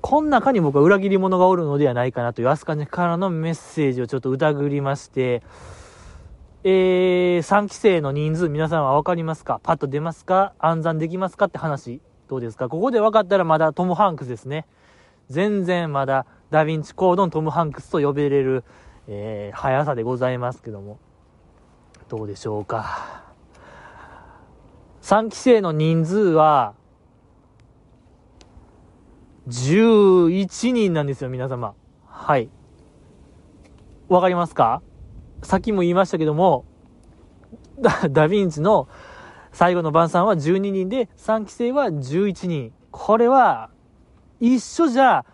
[0.01, 5.43] こん中に僕は裏切り者がおるのではないかなというアスカネからのメッセージをちょっと疑りまして、
[6.63, 9.60] えー、3期生の人数皆さんは分かりますか？
[9.63, 10.53] パッと出ますか？
[10.60, 12.69] 暗算できますかって話、どうですか？
[12.69, 14.65] ここで分かったらまだトム・ハンクスですね。
[15.30, 18.63] 全然まだダヴィンチコードのトム・ハンクスと呼べれる、
[19.08, 20.99] えー、速さでございますけども。
[22.08, 23.23] どうでしょうか
[25.01, 26.73] ？3期生の人数は、
[29.47, 31.73] 11人なんですよ、皆様。
[32.05, 32.49] はい。
[34.10, 34.81] わかりますか？
[35.43, 36.65] さっきも言いましたけども、
[37.79, 38.88] ダダヴィンチの
[39.51, 42.73] 最後の晩餐は12人で、3期生は11人。
[42.91, 43.69] これは、
[44.39, 45.25] 一緒じゃ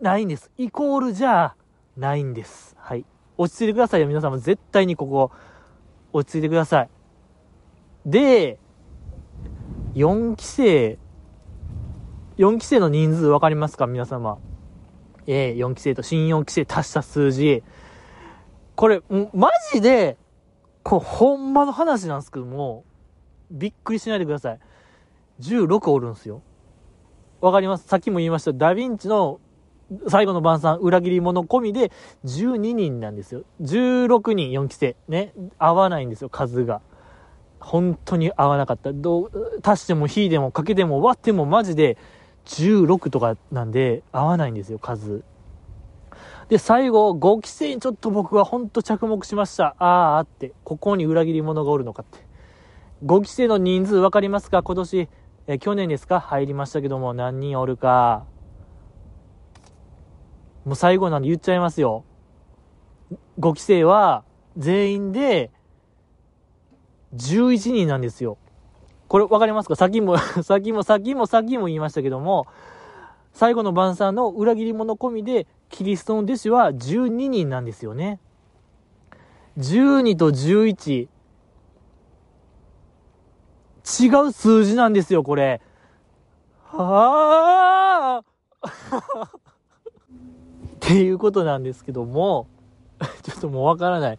[0.00, 0.50] ないんです。
[0.58, 1.54] イコールじゃ
[1.96, 2.76] ないんです。
[2.78, 3.04] はい。
[3.36, 4.38] 落ち着いてくださいよ、皆様。
[4.38, 5.30] 絶対にここ、
[6.12, 6.90] 落ち着いてください。
[8.04, 8.58] で、
[9.94, 10.98] 4期生
[12.38, 13.86] 4期生の人数分かりますか？
[13.86, 14.38] 皆様。
[15.26, 17.62] えー、4期生と新4期生足した数字。
[18.74, 19.02] これ、
[19.34, 20.16] マジで、
[20.82, 22.84] こう、ほんまの話なんですけども、
[23.50, 24.58] びっくりしないでください。
[25.40, 26.42] 16おるんすよ。
[27.40, 27.86] わかります？
[27.86, 28.52] さっきも言いました。
[28.52, 29.38] ダヴィンチの
[30.08, 31.92] 最後の晩餐、裏切り者込みで
[32.24, 33.42] 12人なんですよ。
[33.60, 34.96] 16人、4期生。
[35.06, 35.34] ね。
[35.58, 36.80] 合わないんですよ、数が。
[37.60, 38.92] 本当に合わなかった。
[38.92, 41.98] どう、足しても引いてもかけても割ってもマジで
[42.46, 45.24] 16とかなんで合わないんですよ、数。
[46.48, 49.74] で、最後、5期生にちょっと僕は本当着目しました。
[49.78, 52.26] あーあって、ここに裏切り者がおるのかって。
[53.04, 54.62] 5期生の人数分かりますか？
[54.62, 55.08] 今年、
[55.46, 56.20] え、去年ですか？
[56.20, 58.26] 入りましたけども、何人おるか。
[60.64, 62.04] もう最後なんで言っちゃいますよ。
[63.40, 64.24] 5期生は、
[64.56, 65.50] 全員で、
[67.14, 68.36] 11人なんですよ。
[69.12, 69.76] これ分かりますか？
[69.76, 72.46] 先も、 先も、先も、先も言いましたけども、
[73.34, 78.20] 最後の晩餐の裏切り者込みで、キリストの弟子は12人なんですよね。
[79.58, 81.08] 12と11。
[83.84, 85.60] 違う数字なんですよ、これ。
[86.62, 88.22] は
[88.62, 88.66] あ
[89.28, 89.28] っ
[90.80, 92.46] ていうことなんですけども、
[93.22, 94.18] ちょっともうわからない。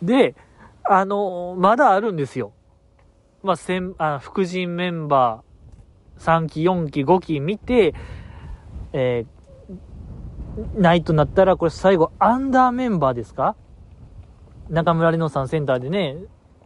[0.00, 0.36] で、
[0.84, 2.52] あの、まだあるんですよ。
[3.42, 7.94] まあ、先、あ、副陣メンバー、3期、4期、5期見て、
[8.92, 13.56] えー、ないとなったら、これ最後、アンダーメンバーですか？
[14.68, 16.16] 中村里乃さんセンターでね、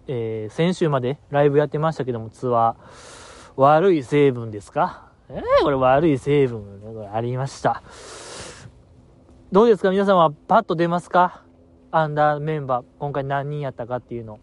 [0.08, 2.74] えー、先週までライブやってましたけども、ツアー。
[3.56, 5.12] 悪い成分ですか？
[5.28, 7.82] えー、これ悪い成分、これありました。
[9.52, 9.90] どうですか？
[9.90, 11.44] 皆様、パッと出ますか？
[11.92, 14.40] アンダーメンバー、今回何人やったかっていうの。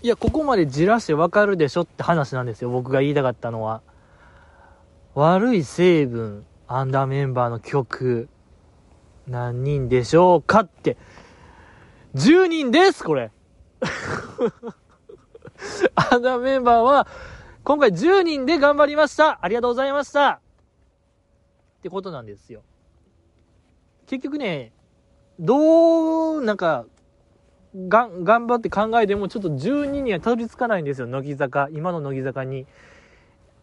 [0.00, 2.70] いや、ここまでじらしてわかるでしょって話なんですよ。
[2.70, 3.82] 僕が言いたかったのは。
[5.14, 8.28] 悪い成分、アンダーメンバーの曲、
[9.26, 10.96] 何人でしょうかって。
[12.14, 13.30] 10人ですこれ
[15.94, 17.08] アンダーメンバーは、
[17.64, 20.40] 今回10人で頑張りましたありがとうございましたっ
[21.82, 22.62] てことなんですよ。
[24.06, 24.72] 結局ね、
[25.40, 26.86] どう、なんか、
[27.76, 31.68] が頑張って考えてもちょっと12にはたどり着かないんですよ乃木坂。
[31.72, 32.66] 今の乃木坂に。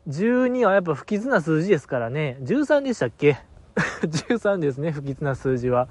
[0.08, 2.38] 12はやっぱ不吉な数字ですからね。
[2.42, 3.38] 13でしたっけ
[3.76, 5.88] ？13ですね、不吉な数字は。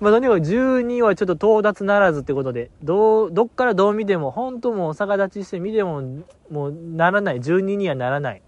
[0.00, 6.02] まあ、とにかく12はちょっと到達ならずってことで、どう、どっからどう見ても、本当もう逆立ちして見ても、
[6.50, 8.42] もうならない、12にはならない。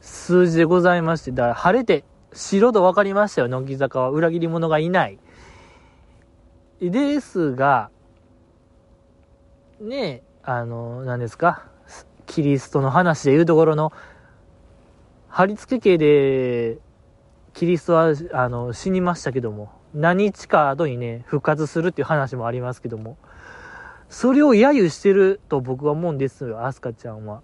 [0.00, 4.10] 数字でございまして、だから晴れて、白と分かりましたよ、乃木坂は。
[4.10, 5.18] 裏切り者がいない。
[6.90, 7.90] ですが、
[9.80, 11.66] ねえ、あの、何ですか、
[12.26, 13.92] キリストの話でいうところの、
[15.28, 16.78] 貼り付け系で、
[17.52, 23.16] キリストは、あの、死にましたけども、何日か後にね、復活するっていう話もありますけども、
[24.08, 27.42] それを揶揄してると僕は思うんですよ、アスカちゃんは。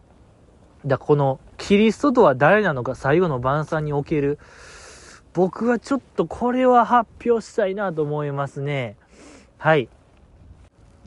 [0.86, 4.38] だこの、キリストとは誰なのか、最後の晩餐における、
[5.32, 8.96] 僕はちょっとこれは発表したいなと思いますね。
[9.58, 9.88] はい。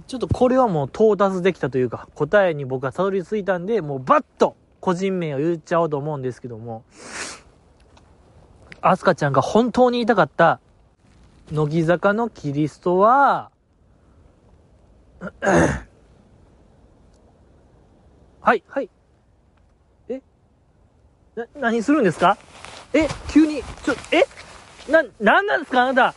[0.07, 6.83] ちょっとこれはもう到達できたというか、答えに僕はたどり着いたんで、もうバッと個人名を言っちゃおうと思うんですけども、
[8.81, 10.59] アスカちゃんが本当に言いたかった、
[11.51, 13.51] 乃木坂のキリストは、
[18.41, 18.89] はい、はい。
[20.09, 20.21] え？
[21.35, 22.37] な、何するんですか？
[22.91, 23.07] え？
[23.29, 24.23] 急に、ちょ、え？
[24.91, 26.15] な、なんなんですかあなた？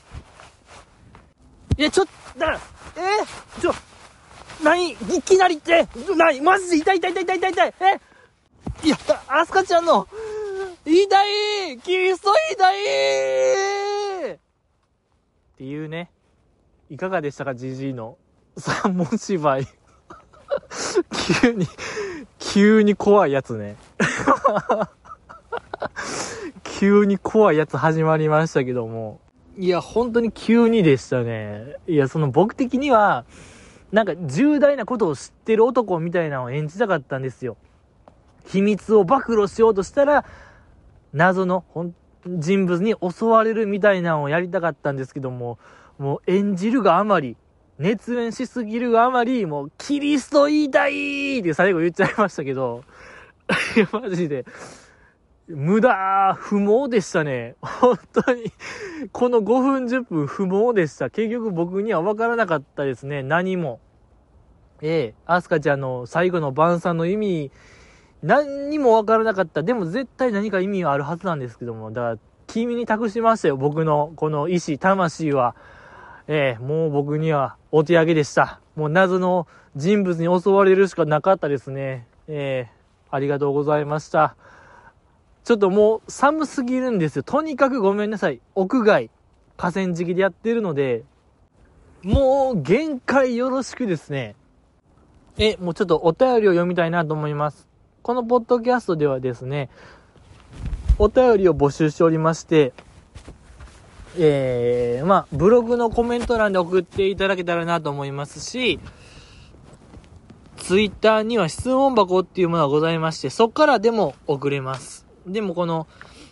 [1.77, 2.61] いや、ちょっと、だから、
[2.97, 3.01] え
[3.61, 3.73] ちょ、
[4.63, 8.01] 何いきなりって、何マジで痛い痛い痛い痛い痛い痛いえ？
[8.87, 8.97] いや、
[9.29, 10.09] アスカちゃんの、
[10.85, 12.75] 痛いキリスト痛い
[14.33, 14.39] っ
[15.57, 16.11] ていうね、
[16.91, 18.19] いかがでしたか、ジジイの
[18.59, 19.67] 三文芝居。
[21.43, 21.69] 急に、
[22.39, 23.77] 急に怖いやつね。
[26.65, 29.21] 急に怖いやつ始まりましたけども。
[29.57, 31.77] いや、本当に急にでしたね。
[31.87, 33.25] いや、その僕的には、
[33.93, 37.57] なんか重大なことを知ってる男みたいなのを演じたかったんですよ。
[38.47, 40.25] 秘密を暴露しようとしたら、
[41.13, 41.65] 謎の
[42.27, 45.59] 人物に襲われるみたいなのをやりたかったんですけども、
[45.99, 47.37] もう演じるがあまり、
[47.79, 52.83] 熱演しすぎるがあまり、もう、キリスト言いたいって最後言っちゃいましたけど、
[53.77, 54.45] いや、マジで、
[55.47, 57.57] 無駄、不毛でしたね。
[57.61, 58.51] 本当に。
[59.13, 61.11] この5分10分不毛でした。
[61.11, 63.23] 結局僕には分からなかったですね。
[63.23, 63.81] 何も。
[64.81, 67.51] ええ、アスカちゃんの最後の晩餐の意味、
[68.23, 69.63] 何にも分からなかった。
[69.63, 71.93] でも絶対何か意味はあるはずなんですけども。
[71.93, 73.59] だから、君に託しましたよ。
[73.59, 75.55] 僕のこの意志、魂は。
[76.27, 78.61] ええ、もう僕にはお手上げでした。
[78.77, 82.07] もう謎の人物に襲われるしかなかったですね。
[82.29, 82.73] ええ、
[83.11, 84.37] ありがとうございました。
[85.45, 87.23] ちょっともう寒すぎるんですよ。
[87.23, 88.41] とにかくごめんなさい。
[88.55, 89.11] 屋外、
[89.57, 91.05] 河川敷でやってるので、
[92.03, 94.37] もう限界よろしくですね。
[95.37, 97.69] え、もうちょっとお便りを読みたいなと思います。
[98.03, 99.69] このポッドキャストではですね、
[100.99, 102.73] お便りを募集しておりまして、
[104.17, 108.79] えー、まあ、ブログのコメント欄で送っていただけたらなと思いますし、
[110.57, 115.04] ツイッターには質問箱っていうものがございまして、そこからでも送れます。
[115.27, 115.87] でもこの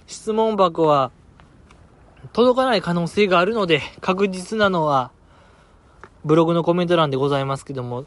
[0.06, 1.10] 質問箱は
[2.32, 5.10] 届かない可能性があるので、確実なのは
[6.24, 8.04] ブログのコメント欄でございますけども、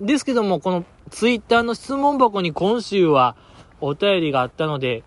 [0.00, 3.36] ですけども、このツイッターの質問箱に今週は
[3.80, 5.04] お便りがあったので、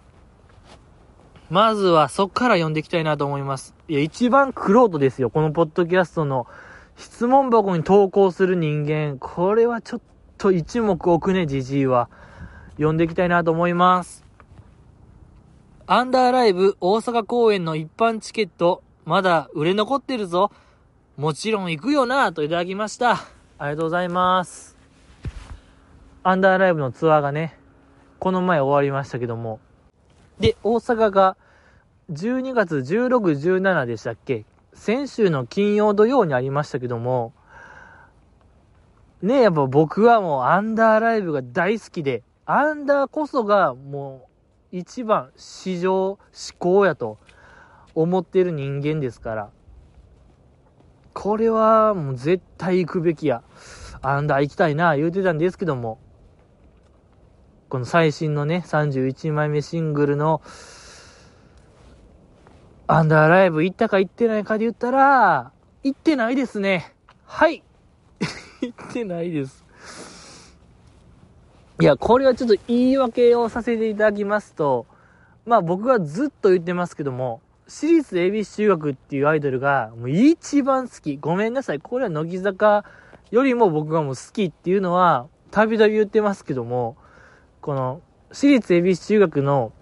[1.50, 3.76] まずはそっから読んでいきたいなと思います。
[3.90, 5.30] いや、一番クロートですよ。
[5.30, 6.48] このポッドキャストの
[6.96, 9.18] 質問箱に投稿する人間。
[9.20, 10.02] これはちょっ
[10.38, 12.10] と一目置くね、じじいは。
[12.76, 14.24] 読んでいきたいなと思います。
[15.88, 20.52] アンダーライブ大阪公演の一般チケット、まだ売れ残ってるぞ。
[21.18, 23.12] もちろん行くよなといただきました。
[23.58, 24.78] ありがとうございます。
[26.24, 27.58] アンダーライブのツアーがね、
[28.20, 29.60] この前終わりましたけども。
[30.40, 31.36] で、大阪が
[32.12, 34.46] 12月16、17でしたっけ？
[34.74, 37.34] 先週の金曜土曜にありましたけども、
[39.22, 44.28] ねやっぱ僕はもうアンダーライブが大好きで、アンダーこそがも
[44.72, 46.20] う一番市場思
[46.58, 47.20] 考やと
[47.94, 49.50] 思ってる人間ですから、
[51.14, 53.44] これはもう絶対行くべきや。
[54.02, 56.00] アンダー行きたいな言うてたんですけども、
[57.70, 60.42] この最新のね、31枚目シングルの、
[62.88, 65.52] アンダーライブ行ったか行ってないかで言ったら、
[65.84, 66.94] 行ってないですね。
[67.26, 67.64] はい
[68.62, 69.61] 行ってないです。
[71.82, 74.86] いや、これはちょっと言い訳をさせていただきますと、
[75.48, 81.18] まあ僕はずっと言ってますけども、私立恵比寿中学っていうアイドルがもう一番好き。
[81.18, 81.80] ごめんなさい。
[81.80, 82.86] これは乃木坂
[83.32, 86.98] よりも僕がもう好きっていうのは、たびたび言ってますけども、
[87.62, 88.02] この、
[88.32, 89.74] 私立恵比寿中学の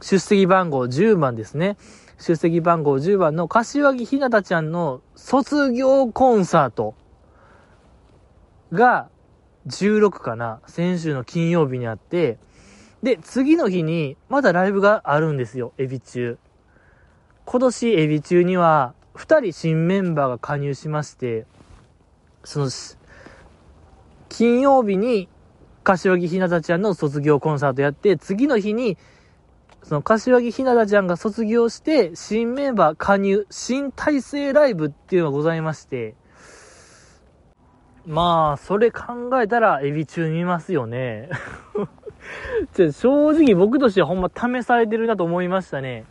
[0.00, 1.76] 出席番号10番ですね。
[2.18, 6.94] 出席番号10番の柏木ひなたちゃんの卒業コンサート
[8.72, 9.08] が
[9.66, 12.38] 16かな、先週の金曜日にあって、
[13.02, 16.38] で、次の日にまだライブがあるんですよ、エビ中。
[17.44, 21.46] 今年エビ中には2人新メンバーが加入しまして、
[22.44, 22.70] その、
[24.28, 25.28] 金曜日に
[25.84, 28.98] 柏木ひなたちゃんの卒業コンサートやって、次の日に
[29.86, 36.16] その柏木ひなたちゃんが卒業して、新メンバー加入、新体制ライブっていうのがございまして、
[38.06, 41.28] まあ、それ考えたら、エビ中見ますよね。
[42.92, 46.04] 正直僕としてはほんま試されてるなと思いましたね。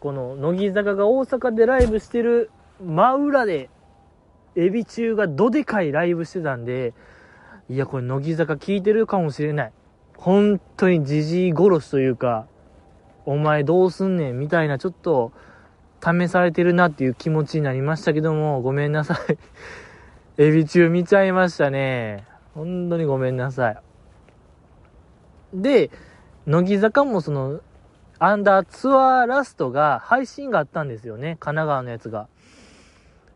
[0.00, 2.50] この、乃木坂が大阪でライブしてる
[2.84, 3.70] 真裏で、
[4.56, 6.94] エビ中がどでかいライブしてたんで、
[7.68, 9.72] いや、これ乃木坂聞いてるかもしれない。
[10.16, 12.46] 本当にじじい殺しというか、
[13.24, 15.30] お前どうすんねんみたいなちょっと
[16.02, 19.38] 試されてるなっていう気持ちになりましたけども、ごめんなさい。
[20.40, 22.24] エビ中見ちゃいましたね。
[22.54, 23.82] 本当にごめんなさい。
[25.52, 25.90] で、
[26.46, 27.60] 乃木坂もその、
[28.18, 31.36] アンダーツアーラストが配信があったんですよね。
[31.40, 32.26] 神奈川のやつが。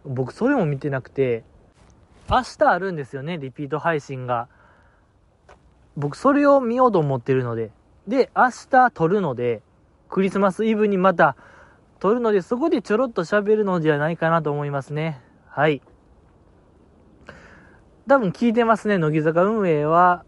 [0.06, 1.44] 僕それも見てなくて、
[2.30, 4.48] 明日あるんですよね、リピート配信が。
[5.98, 7.70] 僕それを見ようと思ってるので。
[8.08, 9.60] で、明日撮るので、
[10.08, 11.36] クリスマスイブにまた
[11.98, 15.20] 撮るので、そこでちょろっと喋るのではないかなと思いますね。
[15.50, 15.82] はい。
[18.06, 20.24] 多分聞いてますね、乃木坂運営は、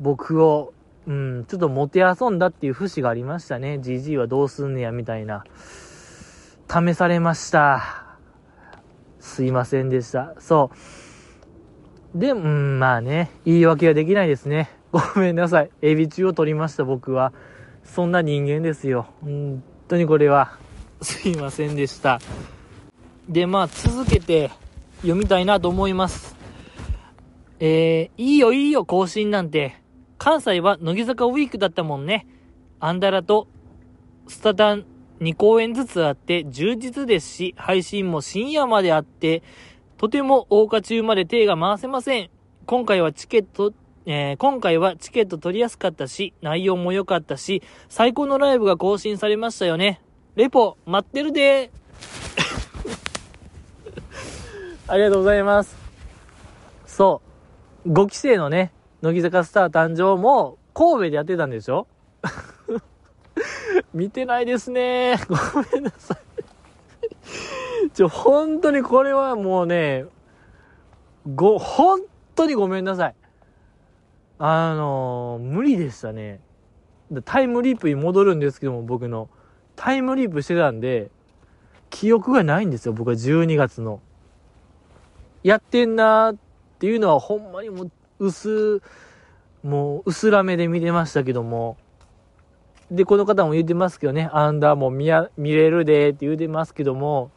[0.00, 0.72] 僕を、
[1.06, 3.78] うん、ちょっともてあそんだっていう節がありましたね。
[3.82, 5.44] GG はどうすんねや、みたいな。
[6.68, 8.16] 試されました。
[9.20, 10.34] すいませんでした。
[10.40, 10.70] そ
[12.14, 12.18] う。
[12.18, 14.70] で、うん、まあね、言い訳はできないですね。
[14.90, 15.70] ごめんなさい。
[15.82, 17.32] エビ中を取りました、僕は。
[17.84, 19.06] そんな人間ですよ。
[19.22, 20.58] 本当にこれは、
[21.00, 22.18] すいませんでした。
[23.28, 24.50] で、まあ、続けて
[25.02, 26.39] 読みたいなと思います。
[27.60, 29.76] えー、いいよいいよ、更新なんて。
[30.16, 32.26] 関西は乃木坂ウィークだったもんね。
[32.80, 33.48] アンダラと
[34.26, 34.86] スタダン
[35.20, 39.42] 2公演ずつあって充実ですし、配信も深夜まであって、
[39.98, 42.30] とても大花中まで手が回せません。
[42.64, 43.74] 今回はチケット
[44.06, 50.00] えー、今回はチケット取りやすかったし、内容も良かったし、最高のライブが更新されましたよね。
[50.36, 51.70] レポ、待ってるで
[54.88, 55.76] ありがとうございます。
[56.86, 57.29] そう。
[57.86, 58.72] 5期生のね、
[59.02, 61.86] 乃木坂スター誕生も神戸でやってたんでしょ？
[63.94, 65.16] 見てないですね。
[65.28, 65.36] ご
[65.72, 67.90] めんなさい。
[67.92, 70.04] ちょ、本当にこれはもうね、
[71.34, 72.02] ご、本
[72.34, 73.14] 当にごめんなさい。
[74.38, 76.40] あのー、無理でしたね。
[77.24, 79.28] タイムリープに戻るんですけども、僕の。
[79.74, 81.10] タイムリープしてたんで、
[81.88, 84.00] 記憶がないんですよ、僕は12月の。
[85.42, 86.49] やってんなーって
[86.80, 88.80] っていうのはほんまにもう、薄、
[89.62, 91.76] もう、薄らめで見てましたけども。
[92.90, 97.32] で、この方も言ってますけどね、アンダーも見や、見れるでって言うてますけども、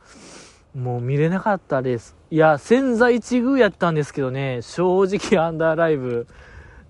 [0.74, 2.16] もう見れなかったです。
[2.32, 6.26] いや、潜在一遇やったんですけどね、正直アンダーライブ、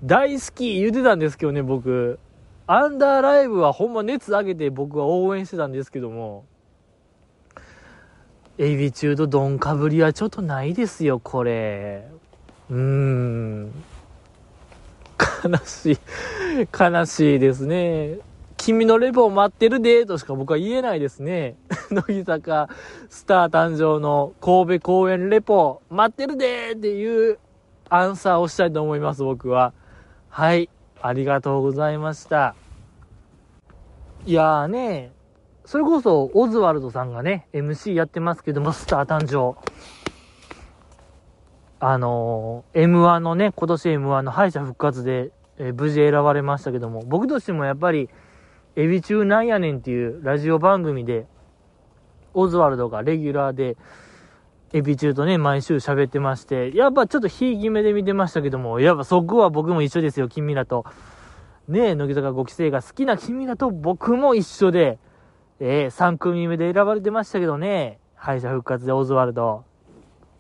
[0.03, 2.19] 大好き言うてたんですけどね、僕。
[2.67, 6.45] アンダーライブはほんま熱上げて僕は応援してたんですけども、
[8.59, 12.07] エビ中とドンかぶりはちょっとないですよ、これ。
[12.69, 13.83] うーん。
[15.43, 15.97] 悲しい。
[16.77, 18.19] 悲しいですね。
[18.57, 21.57] 君のレポを待ってるで、としか僕は言えないですね。
[21.91, 22.69] 乃木坂
[23.09, 27.39] スター誕生の神戸公演レポ、待ってるでっていう
[27.89, 29.73] アンサーをしたいと思います、僕は。
[30.29, 30.69] はい。
[31.01, 32.55] ありがとうございました。
[34.25, 35.11] いやーね、
[35.65, 39.57] それこそ、オズワルドさんがね、MC やってますけども、スター誕生。
[41.85, 48.09] あのー、M1 のね、今年 M1 の敗者復活で、えー、無事選ばれましたけども、僕としてもやっぱり、
[48.77, 51.27] エビ中なんやねんっていうラジオ番組で、
[52.33, 53.75] オズワルドがレギュラーで、
[54.71, 60.85] エビ中とね、毎週喋ってまして、やっぱちょっとひいき目で見てましたけども、やっぱそこは僕も一緒ですよ、君らと。
[61.67, 64.99] ねえ、乃木坂5期生が好きな君らと僕も一緒で、
[65.59, 69.65] えー、3組目で選ばれてましたけどね、敗者復活でオズワルド、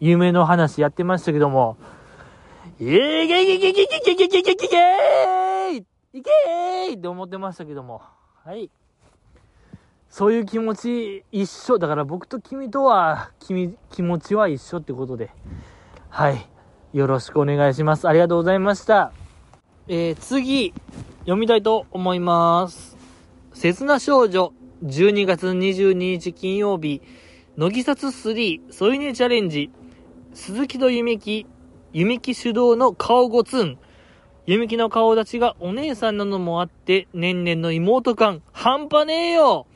[0.05, 1.77] 夢の話やってましたけども、
[2.77, 4.65] いけいけいけいけいけいけいけいけいけ
[6.15, 8.01] いけーって思ってましたけども、
[8.43, 8.69] はい。
[10.09, 11.79] そういう気持ち一緒。
[11.79, 15.31] だから僕と君とは、君、気持ちは一緒ってことで。
[16.09, 16.49] はい。
[16.91, 18.05] よろしくお願いします。
[18.05, 19.13] ありがとうございました。
[19.87, 20.73] えー、次、
[21.19, 22.97] 読みたいと思います。
[23.53, 24.51] 刹那少女、
[24.83, 27.01] 12月22日金曜日、
[27.55, 29.71] 乃木札3、添い寝チャレンジ、
[30.33, 31.45] 鈴木と弓木、
[31.91, 33.77] 弓木主導の顔ごつん。
[34.47, 39.67] 弓木の顔立ちがお姉さんなのもあって、年々の妹感、半端ねえよ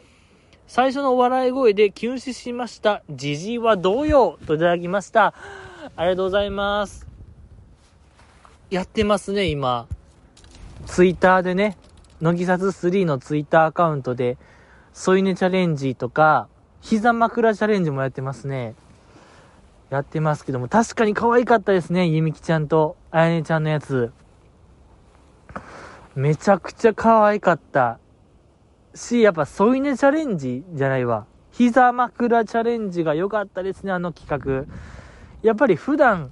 [0.66, 3.04] 最初の笑い声で休止しました。
[3.10, 5.36] じじいはどうよといただきました。
[5.96, 7.08] ありがとうございます。
[8.72, 9.88] やってますね、今。
[10.88, 11.78] ツイッターでね、
[12.20, 14.40] 乃木札3のツイッターアカウントで、
[14.92, 16.48] 添い寝チャレンジとか、
[16.82, 18.74] 膝枕チャレンジもやってますね。
[19.90, 24.12] やってますけども、確かに可愛かったですね、ゆみきちゃんと、あやねちゃんのやつ。
[26.16, 28.00] めちゃくちゃ可愛かった。
[28.94, 31.26] し、やっぱ添い寝チャレンジじゃないわ。
[31.52, 34.74] 膝枕チャレンジが良かったですね、あの企画。
[35.42, 36.32] やっぱり普段、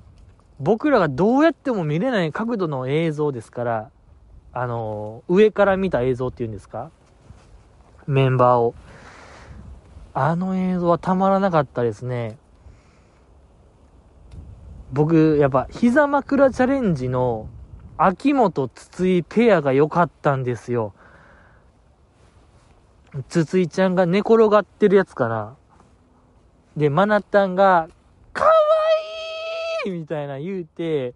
[0.59, 3.91] 僕らがどうやっても見れない角度の映像ですから、
[4.53, 6.89] あの上から見た映像っていうんですか？
[8.07, 8.73] メンバーを。
[10.13, 12.37] あの映像はたまらなかったですね。
[14.95, 17.49] 僕、やっぱ、膝枕チャレンジの
[17.97, 20.93] 秋元筒井ペアが良かったんですよ。
[23.27, 25.57] 筒井ちゃんが寝転がってるやつかな。
[26.77, 27.89] で、マナタンが、
[28.31, 28.51] かわ
[29.85, 31.13] いいみたいな言うて、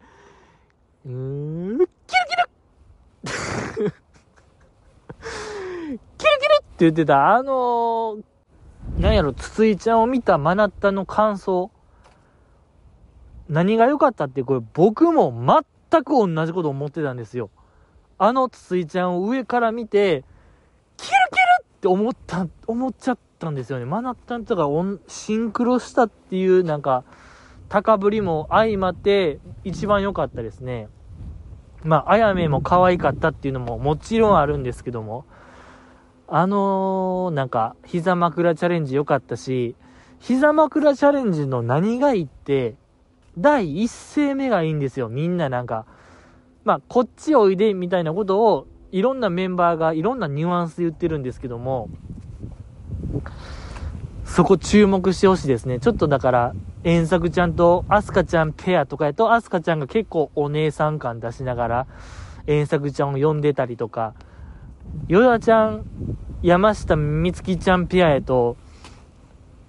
[1.06, 1.90] うーん、キル
[3.24, 3.32] キル
[3.78, 3.92] キル
[6.18, 8.24] キルって言ってた、あのー、
[8.98, 11.72] なんやろ、筒井ちゃんを見たマナタンの感想。
[13.50, 15.34] 何が良かったってこれ僕も
[15.92, 17.50] 全く同じこと思ってたんですよ。
[18.18, 20.24] あの筒井ちゃんを上から見て、
[20.98, 23.86] キルキルって思った、思っちゃったんですよね。
[23.86, 24.68] マナッタンとか
[25.08, 27.04] シンクロしたっていうなんか、
[27.70, 30.90] 高ぶりも相まって一番良かったですね。
[31.84, 35.26] まあ、あやめも可愛かったっていうのももちろんあるんですけども、
[36.28, 39.76] あのー、なんか、膝枕チャレンジ良かったし、
[40.20, 42.76] 膝枕チャレンジの何がいいって、
[43.42, 45.10] 第一声目がいいんですよ。
[45.10, 45.86] みんななんか、
[46.64, 51.90] まあ、こっちおいでみたいなことを、いろんなメンバーがいろんなニュアンス言ってるんですけども、
[54.26, 55.80] そこ注目してほしいですね。
[55.80, 61.88] ちょっとだから、遠作ちゃんとアスカちゃんペアとかやと、アスカちゃんが結構お姉さん感出しながら、
[62.48, 64.14] 遠作ちゃんを呼んでたりとか、
[65.08, 65.86] 与田ちゃん、
[66.42, 68.58] 山下美月ちゃんペアやと、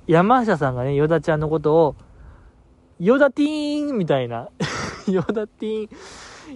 [0.07, 1.97] 山下さんがね、与田ちゃんのことを、
[3.01, 4.51] ヨダティーンみたいな。
[5.09, 5.95] ヨダティー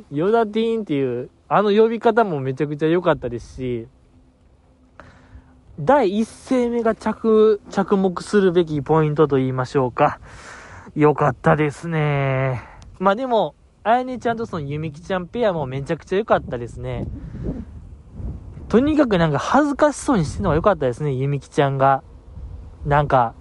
[0.02, 3.88] ン、ヨダティーンっていう、あの呼び方もめちゃくちゃ良かったですし、
[5.80, 10.20] 第一声目が着、着目するべきポイントと言いましょうか。
[10.94, 12.62] 良かったですね。
[12.98, 17.06] まあでも、あやねちゃんとそのゆみきちゃんペアもめちゃくちゃ良かったですね。
[18.68, 22.02] とにかくなんか恥ずかしそうにしてるのが良かったですね、ゆみきちゃんが。
[22.84, 23.34] なんか、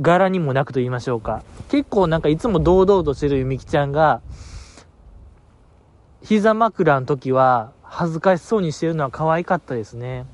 [0.00, 1.42] 柄にもなくと言いましょうか。
[1.68, 4.20] 結構なんかいつも堂々としてるゆみきちゃんが、
[6.22, 10.26] 膝枕の時は恥ずかしそうにしてるのは可愛かったですね。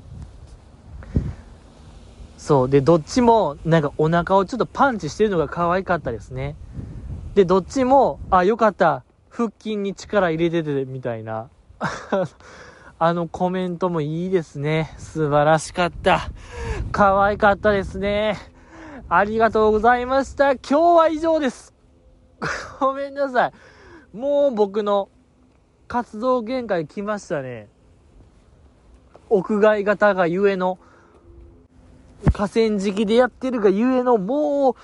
[2.39, 2.69] そう。
[2.69, 6.57] で、どっちもなんかお腹をちょっとパンチしてるのが可愛かったですね。
[7.35, 9.05] で、どっちも、あ、よかった。
[9.31, 11.49] 腹筋に力入れてて、みたいな。
[12.99, 14.93] あのコメントもいいですね。
[14.97, 16.31] 素晴らしかった。
[16.91, 18.52] 可愛かったですね。
[19.15, 20.53] ありがとうございました。
[20.53, 21.75] 今日は以上です。
[22.81, 24.17] ごめんなさい。
[24.17, 25.11] もう僕の
[25.87, 27.69] 活動限界来ましたね。
[29.29, 30.79] 屋外型がゆえの、
[32.33, 34.75] 河川敷でやってるがゆえの、もう、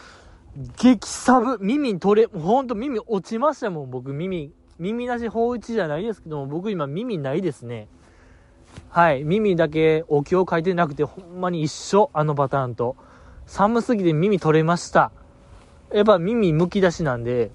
[0.76, 4.53] 激サブ、耳取れ、ほんと耳落ちましたもん、僕耳。
[4.79, 7.89] 耳なし法一じゃないですけども、僕今耳ないですね。
[8.91, 13.08] はい、耳だけお経を書いてなくて、ほんまに一緒、あのパターンと。
[13.49, 15.11] 寒すぎて耳取れました。
[15.91, 17.51] やっぱ耳むき出しなんで、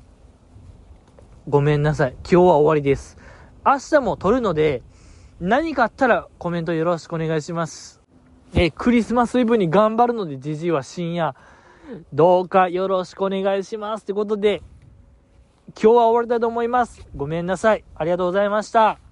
[1.47, 2.15] ごめんなさい。
[2.23, 3.15] 今日は終わりです。
[3.63, 4.81] 明日も撮るので、
[5.39, 8.01] 何かあったらコメントよろしくお願いします。
[8.55, 11.35] え、クリスマスイブに頑張るので、じじいは深夜、
[12.11, 14.01] どうかよろしくお願いします。
[14.01, 14.63] ってことで、
[15.67, 17.07] 今日は終わりたいと思います。
[17.15, 17.83] ごめんなさい。
[17.93, 19.02] ありがとうございました。